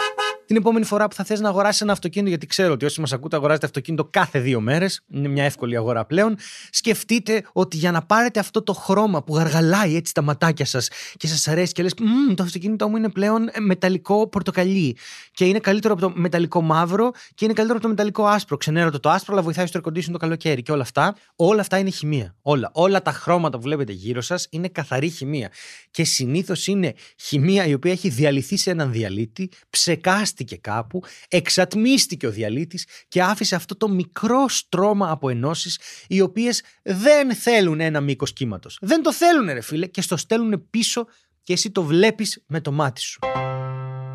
την 0.50 0.58
επόμενη 0.58 0.86
φορά 0.86 1.08
που 1.08 1.16
θα 1.16 1.24
θες 1.24 1.40
να 1.40 1.50
αγοράσεις 1.50 1.82
ένα 1.82 1.92
αυτοκίνητο, 1.92 2.30
γιατί 2.30 2.46
ξέρω 2.46 2.74
ότι 2.74 2.86
όσοι 2.86 3.00
μας 3.00 3.14
ακούτε 3.14 3.36
αγοράζετε 3.36 3.66
αυτοκίνητο 3.66 4.06
κάθε 4.06 4.40
δύο 4.40 4.60
μέρες, 4.60 5.02
είναι 5.14 5.28
μια 5.28 5.44
εύκολη 5.44 5.78
αγορά 5.78 6.06
πλέον. 6.06 6.36
Σκεφτείτε 6.70 7.44
ότι 7.54 7.78
για 7.78 7.92
να 7.92 8.02
πάρετε 8.02 8.40
αυτό 8.40 8.64
το 8.64 8.74
χρώμα 8.74 9.24
που 9.24 9.36
γαργαλάει 9.36 9.96
έτσι 9.96 10.14
τα 10.14 10.22
ματάκια 10.22 10.66
σας 10.66 10.90
και 11.18 11.28
σας 11.28 11.48
αρέσει 11.48 11.74
και 11.74 11.84
λες, 11.84 11.94
το 12.36 12.44
αυτοκίνητό 12.44 12.90
μου 12.90 12.98
είναι 12.98 13.10
πλέον 13.10 13.50
μεταλλικό 13.60 14.28
πορτοκαλί 14.28 14.98
και 15.32 15.46
είναι 15.46 15.60
καλύτερο 15.60 15.94
από 15.94 16.02
το 16.02 16.12
μεταλλικό 16.16 16.62
μαύρο 16.62 17.12
και 17.36 17.46
είναι 17.46 17.54
καλύτερο 17.54 17.78
από 17.78 17.82
το 17.82 17.90
μεταλλικό 17.90 18.26
άσπρο. 18.26 18.58
Ξενέρω 18.58 18.90
το, 18.92 19.00
το 19.00 19.10
άσπρο, 19.10 19.34
αλλά 19.34 19.44
βοηθάει 19.44 19.66
στο 19.66 19.80
air 19.84 20.04
το 20.12 20.18
καλοκαίρι 20.18 20.62
και 20.62 20.72
όλα 20.72 20.82
αυτά. 20.82 21.16
Όλα 21.36 21.62
αυτά 21.62 21.78
είναι 21.78 21.90
χημεία. 21.90 22.36
Όλα. 22.42 22.70
Όλα 22.74 23.02
τα 23.02 23.12
χρώματα 23.12 23.58
που 23.58 23.64
βλέπετε 23.64 23.92
γύρω 23.92 24.22
σας 24.22 24.48
είναι 24.50 24.68
καθαρή 24.68 25.10
χημεία. 25.10 25.52
Και 25.92 26.04
συνήθως 26.04 26.68
είναι 26.68 26.94
χημεία 27.20 27.66
η 27.66 27.74
οποία 27.74 27.92
έχει 27.92 28.10
διαλυθεί 28.10 28.58
σε 28.58 28.70
έναν 28.70 28.92
διαλύτη, 28.92 29.50
ψεκάστη 29.70 30.39
κάπου, 30.44 31.04
εξατμίστηκε 31.28 32.28
ο 32.28 32.32
διαλύτης 32.32 32.88
και 33.08 33.22
άφησε 33.22 33.56
αυτό 33.56 33.78
το 33.78 33.90
μικρό 33.90 34.48
στρώμα 34.48 35.12
από 35.12 35.30
ενώσεις 35.30 35.80
οι 36.08 36.22
οποίες 36.22 36.64
δεν 36.84 37.36
θέλουν 37.36 37.80
ένα 37.80 38.02
μήκος 38.02 38.34
κύματος. 38.34 38.78
Δεν 38.82 39.04
το 39.04 39.14
θέλουν 39.14 39.46
ρε 39.46 39.62
φίλε 39.62 39.86
και 39.86 40.02
στο 40.02 40.18
στέλνουν 40.18 40.70
πίσω 40.70 41.06
και 41.44 41.54
εσύ 41.54 41.72
το 41.72 41.84
βλέπεις 41.84 42.44
με 42.48 42.62
το 42.62 42.72
μάτι 42.72 43.02
σου. 43.02 43.20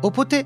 Οπότε 0.01 0.43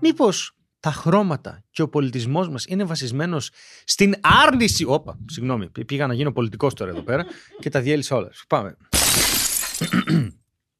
μήπως 0.00 0.56
τα 0.80 0.90
χρώματα 0.90 1.62
και 1.70 1.82
ο 1.82 1.88
πολιτισμός 1.88 2.48
μας 2.48 2.64
είναι 2.66 2.84
βασισμένος 2.84 3.50
στην 3.84 4.14
άρνηση. 4.20 4.84
Όπα, 4.84 5.18
συγγνώμη, 5.26 5.70
πήγα 5.86 6.06
να 6.06 6.14
γίνω 6.14 6.32
πολιτικός 6.32 6.74
τώρα 6.74 6.90
εδώ 6.90 7.02
πέρα 7.02 7.26
και 7.60 7.70
τα 7.70 7.80
διέλυσα 7.80 8.16
όλα. 8.16 8.30
Πάμε. 8.48 8.76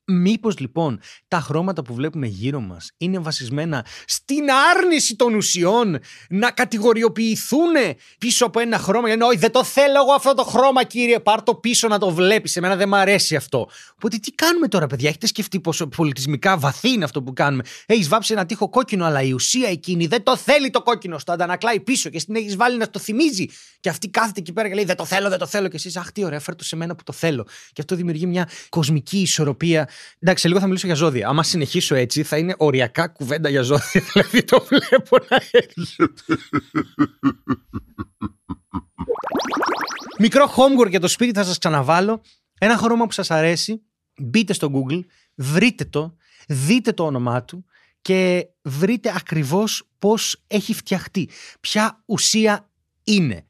Μήπως 0.09 0.59
λοιπόν 0.59 1.01
τα 1.29 1.41
χρώματα 1.41 1.83
που 1.83 1.95
βλέπουμε 1.95 2.27
γύρω 2.27 2.61
μας 2.61 2.91
είναι 2.97 3.19
βασισμένα 3.19 3.87
στην 4.07 4.45
άρνηση 4.75 5.17
των 5.17 5.35
ουσιών 5.35 5.99
να 6.29 6.51
κατηγοριοποιηθούν 6.51 7.73
πίσω 8.19 8.47
από 8.47 8.61
ένα 8.61 8.79
χρώμα. 8.79 9.09
Γιατί 9.09 9.23
όχι 9.23 9.37
δεν 9.37 9.51
το 9.51 9.65
θέλω 9.65 10.01
εγώ 10.03 10.13
αυτό 10.13 10.35
το 10.35 10.45
χρώμα 10.45 10.85
κύριε 10.85 11.21
πάρ 11.21 11.43
το 11.43 11.55
πίσω 11.55 11.89
να 11.89 11.99
το 11.99 12.11
βλέπεις. 12.11 12.57
Εμένα 12.57 12.77
δεν 12.77 12.89
μου 12.89 12.97
αρέσει 12.97 13.37
αυτό. 13.37 13.69
Οπότε 13.95 14.17
τι 14.17 14.31
κάνουμε 14.31 14.69
τώρα 14.69 14.87
παιδιά; 14.87 15.09
Έχετε 15.09 15.27
σκεφτεί 15.27 15.61
πόσο 15.61 15.87
πολιτισμικά 15.87 16.57
βαθύ 16.59 16.89
είναι 16.89 17.05
αυτό 17.05 17.23
που 17.23 17.33
κάνουμε; 17.33 17.63
Έχεις 17.87 18.09
βάψει 18.09 18.33
ένα 18.33 18.47
τείχο 18.47 18.69
κόκκινο 18.69 19.05
αλλά 19.05 19.23
η 19.23 19.33
ουσία 19.33 19.69
εκείνη 19.69 20.07
δεν 20.07 20.23
το 20.23 20.37
θέλει 20.37 20.71
το 20.71 20.83
κόκκινο. 20.83 21.19
Στο 21.19 21.33
αντανακλάει 21.33 21.81
πίσω 21.81 22.11
και 22.11 22.19
στην 22.19 22.35
έχεις 22.35 22.57
βάλει 22.57 22.77
να 22.77 22.91
το 22.91 22.99
θυμίζει. 22.99 23.47
Και 23.81 23.89
αυτή 23.89 24.09
κάθεται 24.09 24.41
εκεί 24.41 24.53
πέρα 24.53 24.69
και 24.69 24.75
λέει 24.75 24.85
δεν 24.85 24.97
το 24.97 25.05
θέλω, 25.05 25.29
δεν 25.29 25.39
το 25.39 25.47
θέλω. 25.47 25.69
Και 25.69 25.77
εσύ 25.77 25.99
αχ 25.99 26.13
τι 26.13 26.25
ωραία 26.25 26.41
φέρ 26.41 26.57
το 26.57 26.65
σε 26.65 26.77
μένα 26.77 26.95
που 26.95 27.03
το 27.03 27.13
θέλω. 27.13 27.47
Και 27.73 27.81
αυτό 27.81 27.97
δημιουργεί 27.97 28.27
μια 28.27 28.49
κοσμική 28.69 29.19
ισορροπία 29.19 29.89
Εντάξει, 30.19 30.43
σε 30.43 30.49
λίγο 30.49 30.61
θα 30.61 30.67
μιλήσω 30.67 30.87
για 30.87 30.95
ζώδια. 30.95 31.29
Άμα 31.29 31.43
συνεχίσω 31.43 31.95
έτσι, 31.95 32.23
θα 32.23 32.39
είναι 32.39 32.55
οριακά 32.59 33.09
κουβέντα 33.09 33.49
για 33.49 33.63
ζώδια. 33.63 34.03
Δηλαδή 34.13 34.45
το 34.45 34.67
βλέπω 34.69 35.17
να 35.29 35.37
έχει. 35.51 36.09
Μικρό 40.19 40.55
homework 40.57 40.89
για 40.91 41.01
το 41.01 41.09
σπίτι 41.09 41.39
θα 41.39 41.45
σας 41.45 41.59
ξαναβάλω. 41.59 42.23
Ένα 42.59 42.77
χρώμα 42.77 43.07
που 43.07 43.13
σας 43.13 43.31
αρέσει. 43.31 43.83
Μπείτε 44.19 44.53
στο 44.53 44.71
Google, 44.75 45.01
βρείτε 45.35 45.85
το, 45.85 46.17
δείτε 46.49 46.93
το 46.93 47.05
όνομά 47.05 47.45
του 47.45 47.65
και 48.03 48.47
βρείτε 48.63 49.13
ακριβώς 49.17 49.89
πώς 49.99 50.43
έχει 50.47 50.75
φτιαχτεί. 50.75 51.29
Ποια 51.61 52.03
ουσία 52.07 52.71
είναι 53.05 53.46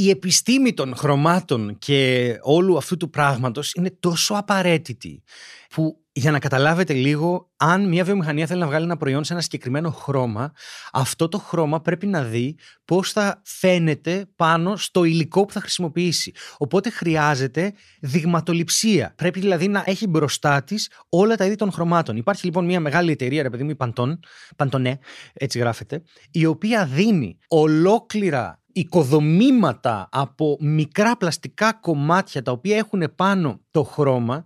η 0.00 0.10
επιστήμη 0.10 0.72
των 0.72 0.96
χρωμάτων 0.96 1.78
και 1.78 2.30
όλου 2.42 2.76
αυτού 2.76 2.96
του 2.96 3.10
πράγματος 3.10 3.72
είναι 3.72 3.96
τόσο 4.00 4.34
απαραίτητη 4.34 5.22
που 5.68 6.02
για 6.12 6.30
να 6.30 6.38
καταλάβετε 6.38 6.92
λίγο, 6.92 7.50
αν 7.56 7.88
μια 7.88 8.04
βιομηχανία 8.04 8.46
θέλει 8.46 8.60
να 8.60 8.66
βγάλει 8.66 8.84
ένα 8.84 8.96
προϊόν 8.96 9.24
σε 9.24 9.32
ένα 9.32 9.42
συγκεκριμένο 9.42 9.90
χρώμα, 9.90 10.52
αυτό 10.92 11.28
το 11.28 11.38
χρώμα 11.38 11.80
πρέπει 11.80 12.06
να 12.06 12.22
δει 12.22 12.56
πώς 12.84 13.12
θα 13.12 13.42
φαίνεται 13.44 14.26
πάνω 14.36 14.76
στο 14.76 15.04
υλικό 15.04 15.44
που 15.44 15.52
θα 15.52 15.60
χρησιμοποιήσει. 15.60 16.32
Οπότε 16.58 16.90
χρειάζεται 16.90 17.72
δειγματοληψία. 18.00 19.12
Πρέπει 19.16 19.40
δηλαδή 19.40 19.68
να 19.68 19.82
έχει 19.86 20.06
μπροστά 20.06 20.62
της 20.62 20.90
όλα 21.08 21.36
τα 21.36 21.44
είδη 21.44 21.54
των 21.54 21.72
χρωμάτων. 21.72 22.16
Υπάρχει 22.16 22.44
λοιπόν 22.44 22.64
μια 22.64 22.80
μεγάλη 22.80 23.10
εταιρεία, 23.10 23.42
ρε 23.42 23.50
παιδί 23.50 23.62
μου, 23.62 23.70
η 23.70 23.76
Pantone, 23.78 24.18
Pantone, 24.56 24.92
έτσι 25.32 25.58
γράφεται, 25.58 26.02
η 26.30 26.46
οποία 26.46 26.86
δίνει 26.86 27.38
ολόκληρα 27.48 28.62
οικοδομήματα 28.72 30.08
από 30.12 30.56
μικρά 30.60 31.16
πλαστικά 31.16 31.72
κομμάτια 31.72 32.42
τα 32.42 32.52
οποία 32.52 32.76
έχουν 32.76 33.12
πάνω 33.16 33.60
το 33.70 33.82
χρώμα 33.82 34.44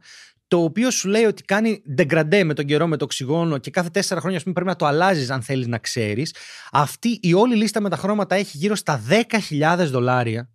το 0.52 0.62
οποίο 0.62 0.90
σου 0.90 1.08
λέει 1.08 1.24
ότι 1.24 1.42
κάνει 1.42 1.82
ντεγκραντέ 1.94 2.44
με 2.44 2.54
τον 2.54 2.64
καιρό, 2.64 2.86
με 2.86 2.96
το 2.96 3.04
οξυγόνο 3.04 3.58
και 3.58 3.70
κάθε 3.70 3.88
τέσσερα 3.88 4.20
χρόνια 4.20 4.40
πούμε, 4.40 4.52
πρέπει 4.52 4.68
να 4.68 4.76
το 4.76 4.86
αλλάζεις 4.86 5.30
αν 5.30 5.42
θέλεις 5.42 5.66
να 5.66 5.78
ξέρεις. 5.78 6.34
Αυτή 6.72 7.18
η 7.22 7.34
όλη 7.34 7.56
λίστα 7.56 7.80
με 7.80 7.88
τα 7.88 7.96
χρώματα 7.96 8.34
έχει 8.34 8.56
γύρω 8.56 8.74
στα 8.74 9.02
10.000 9.08 9.86
δολάρια. 9.90 10.50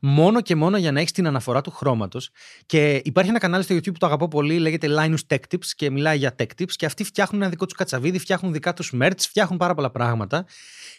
Μόνο 0.00 0.40
και 0.40 0.54
μόνο 0.54 0.76
για 0.76 0.92
να 0.92 1.00
έχεις 1.00 1.12
την 1.12 1.26
αναφορά 1.26 1.60
του 1.60 1.70
χρώματος. 1.70 2.30
Και 2.66 3.00
υπάρχει 3.04 3.30
ένα 3.30 3.38
κανάλι 3.38 3.62
στο 3.62 3.74
YouTube 3.74 3.92
που 3.92 3.98
το 3.98 4.06
αγαπώ 4.06 4.28
πολύ, 4.28 4.58
λέγεται 4.58 4.88
Linus 4.90 5.34
Tech 5.34 5.54
Tips 5.54 5.66
και 5.76 5.90
μιλάει 5.90 6.18
για 6.18 6.34
tech 6.38 6.46
tips. 6.58 6.72
Και 6.72 6.86
αυτοί 6.86 7.04
φτιάχνουν 7.04 7.42
ένα 7.42 7.50
δικό 7.50 7.64
τους 7.64 7.74
κατσαβίδι, 7.74 8.18
φτιάχνουν 8.18 8.52
δικά 8.52 8.72
τους 8.72 8.92
merch, 9.00 9.18
φτιάχνουν 9.18 9.58
πάρα 9.58 9.74
πολλά 9.74 9.90
πράγματα. 9.90 10.46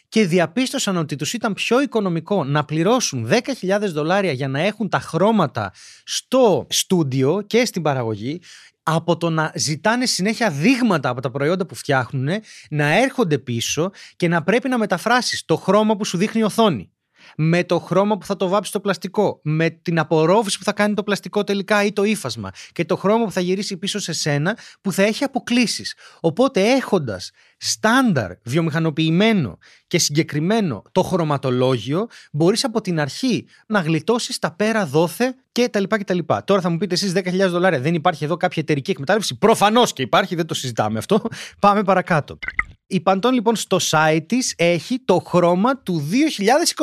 Και 0.08 0.26
διαπίστωσαν 0.26 0.96
ότι 0.96 1.16
τους 1.16 1.32
ήταν 1.32 1.52
πιο 1.52 1.80
οικονομικό 1.80 2.44
να 2.44 2.64
πληρώσουν 2.64 3.28
10.000 3.30 3.78
δολάρια 3.80 4.32
για 4.32 4.48
να 4.48 4.60
έχουν 4.60 4.88
τα 4.88 4.98
χρώματα 4.98 5.72
στο 6.04 6.66
στούντιο 6.70 7.42
και 7.46 7.64
στην 7.64 7.82
παραγωγή 7.82 8.40
από 8.88 9.16
το 9.16 9.30
να 9.30 9.52
ζητάνε 9.54 10.06
συνέχεια 10.06 10.50
δείγματα 10.50 11.08
από 11.08 11.20
τα 11.20 11.30
προϊόντα 11.30 11.66
που 11.66 11.74
φτιάχνουν, 11.74 12.28
να 12.70 12.96
έρχονται 12.96 13.38
πίσω 13.38 13.90
και 14.16 14.28
να 14.28 14.42
πρέπει 14.42 14.68
να 14.68 14.78
μεταφράσεις 14.78 15.44
το 15.44 15.56
χρώμα 15.56 15.96
που 15.96 16.04
σου 16.04 16.16
δείχνει 16.16 16.40
η 16.40 16.44
οθόνη 16.44 16.90
με 17.36 17.64
το 17.64 17.78
χρώμα 17.78 18.18
που 18.18 18.26
θα 18.26 18.36
το 18.36 18.48
βάψει 18.48 18.72
το 18.72 18.80
πλαστικό, 18.80 19.40
με 19.42 19.70
την 19.70 19.98
απορρόφηση 19.98 20.58
που 20.58 20.64
θα 20.64 20.72
κάνει 20.72 20.94
το 20.94 21.02
πλαστικό 21.02 21.44
τελικά 21.44 21.84
ή 21.84 21.92
το 21.92 22.04
ύφασμα 22.04 22.50
και 22.72 22.84
το 22.84 22.96
χρώμα 22.96 23.24
που 23.24 23.32
θα 23.32 23.40
γυρίσει 23.40 23.76
πίσω 23.76 23.98
σε 23.98 24.12
σένα 24.12 24.56
που 24.80 24.92
θα 24.92 25.02
έχει 25.02 25.24
αποκλήσει. 25.24 25.84
Οπότε 26.20 26.60
έχοντας 26.60 27.30
στάνταρ 27.58 28.30
βιομηχανοποιημένο 28.44 29.58
και 29.86 29.98
συγκεκριμένο 29.98 30.82
το 30.92 31.02
χρωματολόγιο, 31.02 32.06
μπορείς 32.32 32.64
από 32.64 32.80
την 32.80 33.00
αρχή 33.00 33.46
να 33.66 33.80
γλιτώσεις 33.80 34.38
τα 34.38 34.54
πέρα 34.54 34.86
δόθε 34.86 35.34
και 35.52 35.68
τα 35.68 35.80
λοιπά 35.80 35.98
και 35.98 36.04
τα 36.04 36.14
λοιπά. 36.14 36.44
Τώρα 36.44 36.60
θα 36.60 36.70
μου 36.70 36.76
πείτε 36.76 36.94
εσείς 36.94 37.12
10.000 37.14 37.48
δολάρια, 37.48 37.80
δεν 37.80 37.94
υπάρχει 37.94 38.24
εδώ 38.24 38.36
κάποια 38.36 38.62
εταιρική 38.62 38.90
εκμετάλλευση; 38.90 39.38
Προφανώς 39.38 39.92
και 39.92 40.02
υπάρχει, 40.02 40.34
δεν 40.34 40.46
το 40.46 40.54
συζητάμε 40.54 40.98
αυτό. 40.98 41.22
Πάμε 41.60 41.82
παρακάτω. 41.82 42.38
Η 42.88 43.02
Pantone 43.04 43.32
λοιπόν 43.32 43.56
στο 43.56 43.78
site 43.90 44.22
της 44.26 44.54
έχει 44.56 44.98
το 45.04 45.18
χρώμα 45.18 45.78
του 45.78 46.08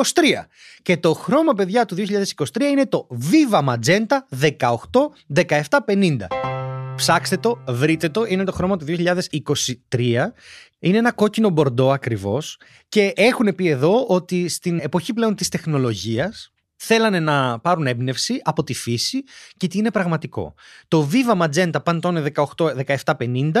2023 0.02 0.44
και 0.82 0.96
το 0.96 1.12
χρώμα 1.12 1.52
παιδιά 1.54 1.84
του 1.84 1.96
2023 1.96 2.60
είναι 2.70 2.86
το 2.86 3.06
Viva 3.10 3.64
Magenta 3.64 4.16
18-1750. 5.34 6.16
Ψάξτε 6.96 7.36
το, 7.36 7.64
βρείτε 7.68 8.08
το, 8.08 8.24
είναι 8.24 8.44
το 8.44 8.52
χρώμα 8.52 8.76
του 8.76 8.84
2023. 8.88 8.96
Είναι 10.78 10.98
ένα 10.98 11.12
κόκκινο 11.12 11.48
μπορντό 11.48 11.92
ακριβώς 11.92 12.58
και 12.88 13.12
έχουν 13.16 13.54
πει 13.54 13.68
εδώ 13.68 14.04
ότι 14.06 14.48
στην 14.48 14.78
εποχή 14.82 15.12
πλέον 15.12 15.34
της 15.34 15.48
τεχνολογίας 15.48 16.53
θέλανε 16.84 17.20
να 17.20 17.58
πάρουν 17.58 17.86
έμπνευση 17.86 18.40
από 18.42 18.64
τη 18.64 18.74
φύση 18.74 19.22
και 19.56 19.66
τι 19.66 19.78
είναι 19.78 19.90
πραγματικό. 19.90 20.54
Το 20.88 21.08
Viva 21.12 21.42
Magenta 21.42 21.82
Pantone 21.84 22.26
18-1750 23.14 23.52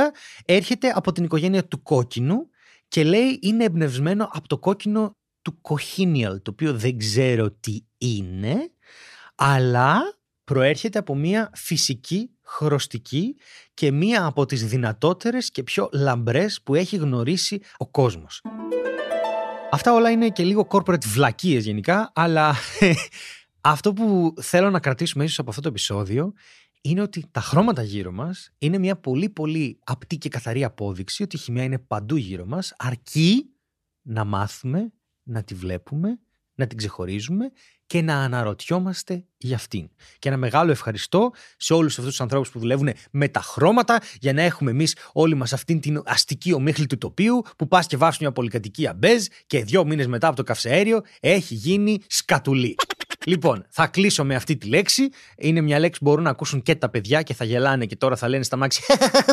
έρχεται 0.44 0.92
από 0.94 1.12
την 1.12 1.24
οικογένεια 1.24 1.64
του 1.64 1.82
κόκκινου 1.82 2.48
και 2.88 3.04
λέει 3.04 3.38
είναι 3.42 3.64
εμπνευσμένο 3.64 4.28
από 4.32 4.48
το 4.48 4.58
κόκκινο 4.58 5.16
του 5.42 5.60
Cochineal, 5.62 6.42
το 6.42 6.50
οποίο 6.50 6.74
δεν 6.74 6.98
ξέρω 6.98 7.50
τι 7.50 7.80
είναι, 7.98 8.70
αλλά 9.34 10.00
προέρχεται 10.44 10.98
από 10.98 11.14
μια 11.14 11.50
φυσική 11.54 12.30
χρωστική 12.42 13.36
και 13.74 13.90
μία 13.92 14.24
από 14.24 14.46
τις 14.46 14.66
δυνατότερες 14.66 15.50
και 15.50 15.62
πιο 15.62 15.88
λαμπρές 15.92 16.60
που 16.62 16.74
έχει 16.74 16.96
γνωρίσει 16.96 17.60
ο 17.76 17.86
κόσμος. 17.86 18.42
Αυτά 19.74 19.92
όλα 19.92 20.10
είναι 20.10 20.28
και 20.28 20.44
λίγο 20.44 20.66
corporate 20.70 21.04
βλακίες 21.04 21.64
γενικά, 21.64 22.12
αλλά 22.14 22.54
αυτό 23.60 23.92
που 23.92 24.34
θέλω 24.40 24.70
να 24.70 24.80
κρατήσουμε 24.80 25.24
ίσως 25.24 25.38
από 25.38 25.50
αυτό 25.50 25.62
το 25.62 25.68
επεισόδιο 25.68 26.32
είναι 26.80 27.00
ότι 27.00 27.24
τα 27.30 27.40
χρώματα 27.40 27.82
γύρω 27.82 28.12
μας 28.12 28.50
είναι 28.58 28.78
μια 28.78 28.96
πολύ 28.96 29.28
πολύ 29.28 29.78
απτή 29.84 30.18
και 30.18 30.28
καθαρή 30.28 30.64
απόδειξη 30.64 31.22
ότι 31.22 31.36
η 31.36 31.38
χημεία 31.38 31.62
είναι 31.62 31.78
παντού 31.78 32.16
γύρω 32.16 32.46
μας, 32.46 32.74
αρκεί 32.76 33.50
να 34.02 34.24
μάθουμε, 34.24 34.92
να 35.22 35.42
τη 35.42 35.54
βλέπουμε, 35.54 36.18
να 36.54 36.66
την 36.66 36.76
ξεχωρίζουμε 36.78 37.50
και 37.86 38.02
να 38.02 38.16
αναρωτιόμαστε 38.16 39.24
για 39.36 39.56
αυτήν. 39.56 39.88
Και 40.18 40.28
ένα 40.28 40.36
μεγάλο 40.36 40.70
ευχαριστώ 40.70 41.30
σε 41.56 41.74
όλους 41.74 41.92
αυτούς 41.92 42.10
τους 42.10 42.20
ανθρώπους 42.20 42.50
που 42.50 42.58
δουλεύουν 42.58 42.88
με 43.10 43.28
τα 43.28 43.40
χρώματα 43.40 44.00
για 44.20 44.32
να 44.32 44.42
έχουμε 44.42 44.70
εμείς 44.70 44.96
όλοι 45.12 45.34
μας 45.34 45.52
αυτήν 45.52 45.80
την 45.80 46.02
αστική 46.06 46.52
ομίχλη 46.52 46.86
του 46.86 46.98
τοπίου 46.98 47.42
που 47.56 47.68
πας 47.68 47.86
και 47.86 47.96
βάζει 47.96 48.16
μια 48.20 48.32
πολυκατοικία 48.32 48.94
μπέζ 48.94 49.26
και 49.46 49.64
δύο 49.64 49.84
μήνες 49.84 50.06
μετά 50.06 50.26
από 50.26 50.36
το 50.36 50.42
καυσαέριο 50.42 51.02
έχει 51.20 51.54
γίνει 51.54 51.98
σκατουλή. 52.06 52.74
Λοιπόν, 53.26 53.66
θα 53.68 53.86
κλείσω 53.86 54.24
με 54.24 54.34
αυτή 54.34 54.56
τη 54.56 54.66
λέξη. 54.66 55.08
Είναι 55.38 55.60
μια 55.60 55.78
λέξη 55.78 56.00
που 56.00 56.08
μπορούν 56.08 56.24
να 56.24 56.30
ακούσουν 56.30 56.62
και 56.62 56.74
τα 56.74 56.88
παιδιά 56.88 57.22
και 57.22 57.34
θα 57.34 57.44
γελάνε 57.44 57.86
και 57.86 57.96
τώρα 57.96 58.16
θα 58.16 58.28
λένε 58.28 58.42
στα 58.42 58.56
μάξι 58.56 58.82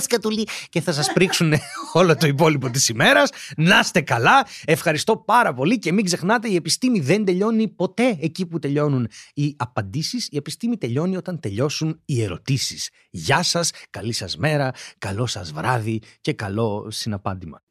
σκατουλή 0.01 0.47
και 0.69 0.81
θα 0.81 0.93
σας 0.93 1.13
πρίξουν 1.13 1.53
όλο 1.93 2.15
το 2.15 2.27
υπόλοιπο 2.27 2.69
της 2.69 2.89
ημέρας. 2.89 3.29
Να 3.57 3.79
είστε 3.79 4.01
καλά. 4.01 4.47
Ευχαριστώ 4.65 5.17
πάρα 5.17 5.53
πολύ 5.53 5.79
και 5.79 5.91
μην 5.91 6.05
ξεχνάτε, 6.05 6.49
η 6.49 6.55
επιστήμη 6.55 6.99
δεν 6.99 7.25
τελειώνει 7.25 7.67
ποτέ 7.67 8.17
εκεί 8.21 8.45
που 8.45 8.59
τελειώνουν 8.59 9.07
οι 9.33 9.55
απαντήσεις. 9.57 10.27
Η 10.31 10.37
επιστήμη 10.37 10.77
τελειώνει 10.77 11.17
όταν 11.17 11.39
τελειώσουν 11.39 12.01
οι 12.05 12.23
ερωτήσεις. 12.23 12.89
Γεια 13.09 13.43
σας, 13.43 13.71
καλή 13.89 14.13
σας 14.13 14.37
μέρα, 14.37 14.71
καλό 14.97 15.25
σας 15.25 15.51
βράδυ 15.51 16.01
και 16.21 16.33
καλό 16.33 16.87
συναπάντημα. 16.89 17.61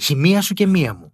Χημεία 0.00 0.40
σου 0.40 0.54
και 0.54 0.66
μία 0.66 0.94
μου. 0.94 1.13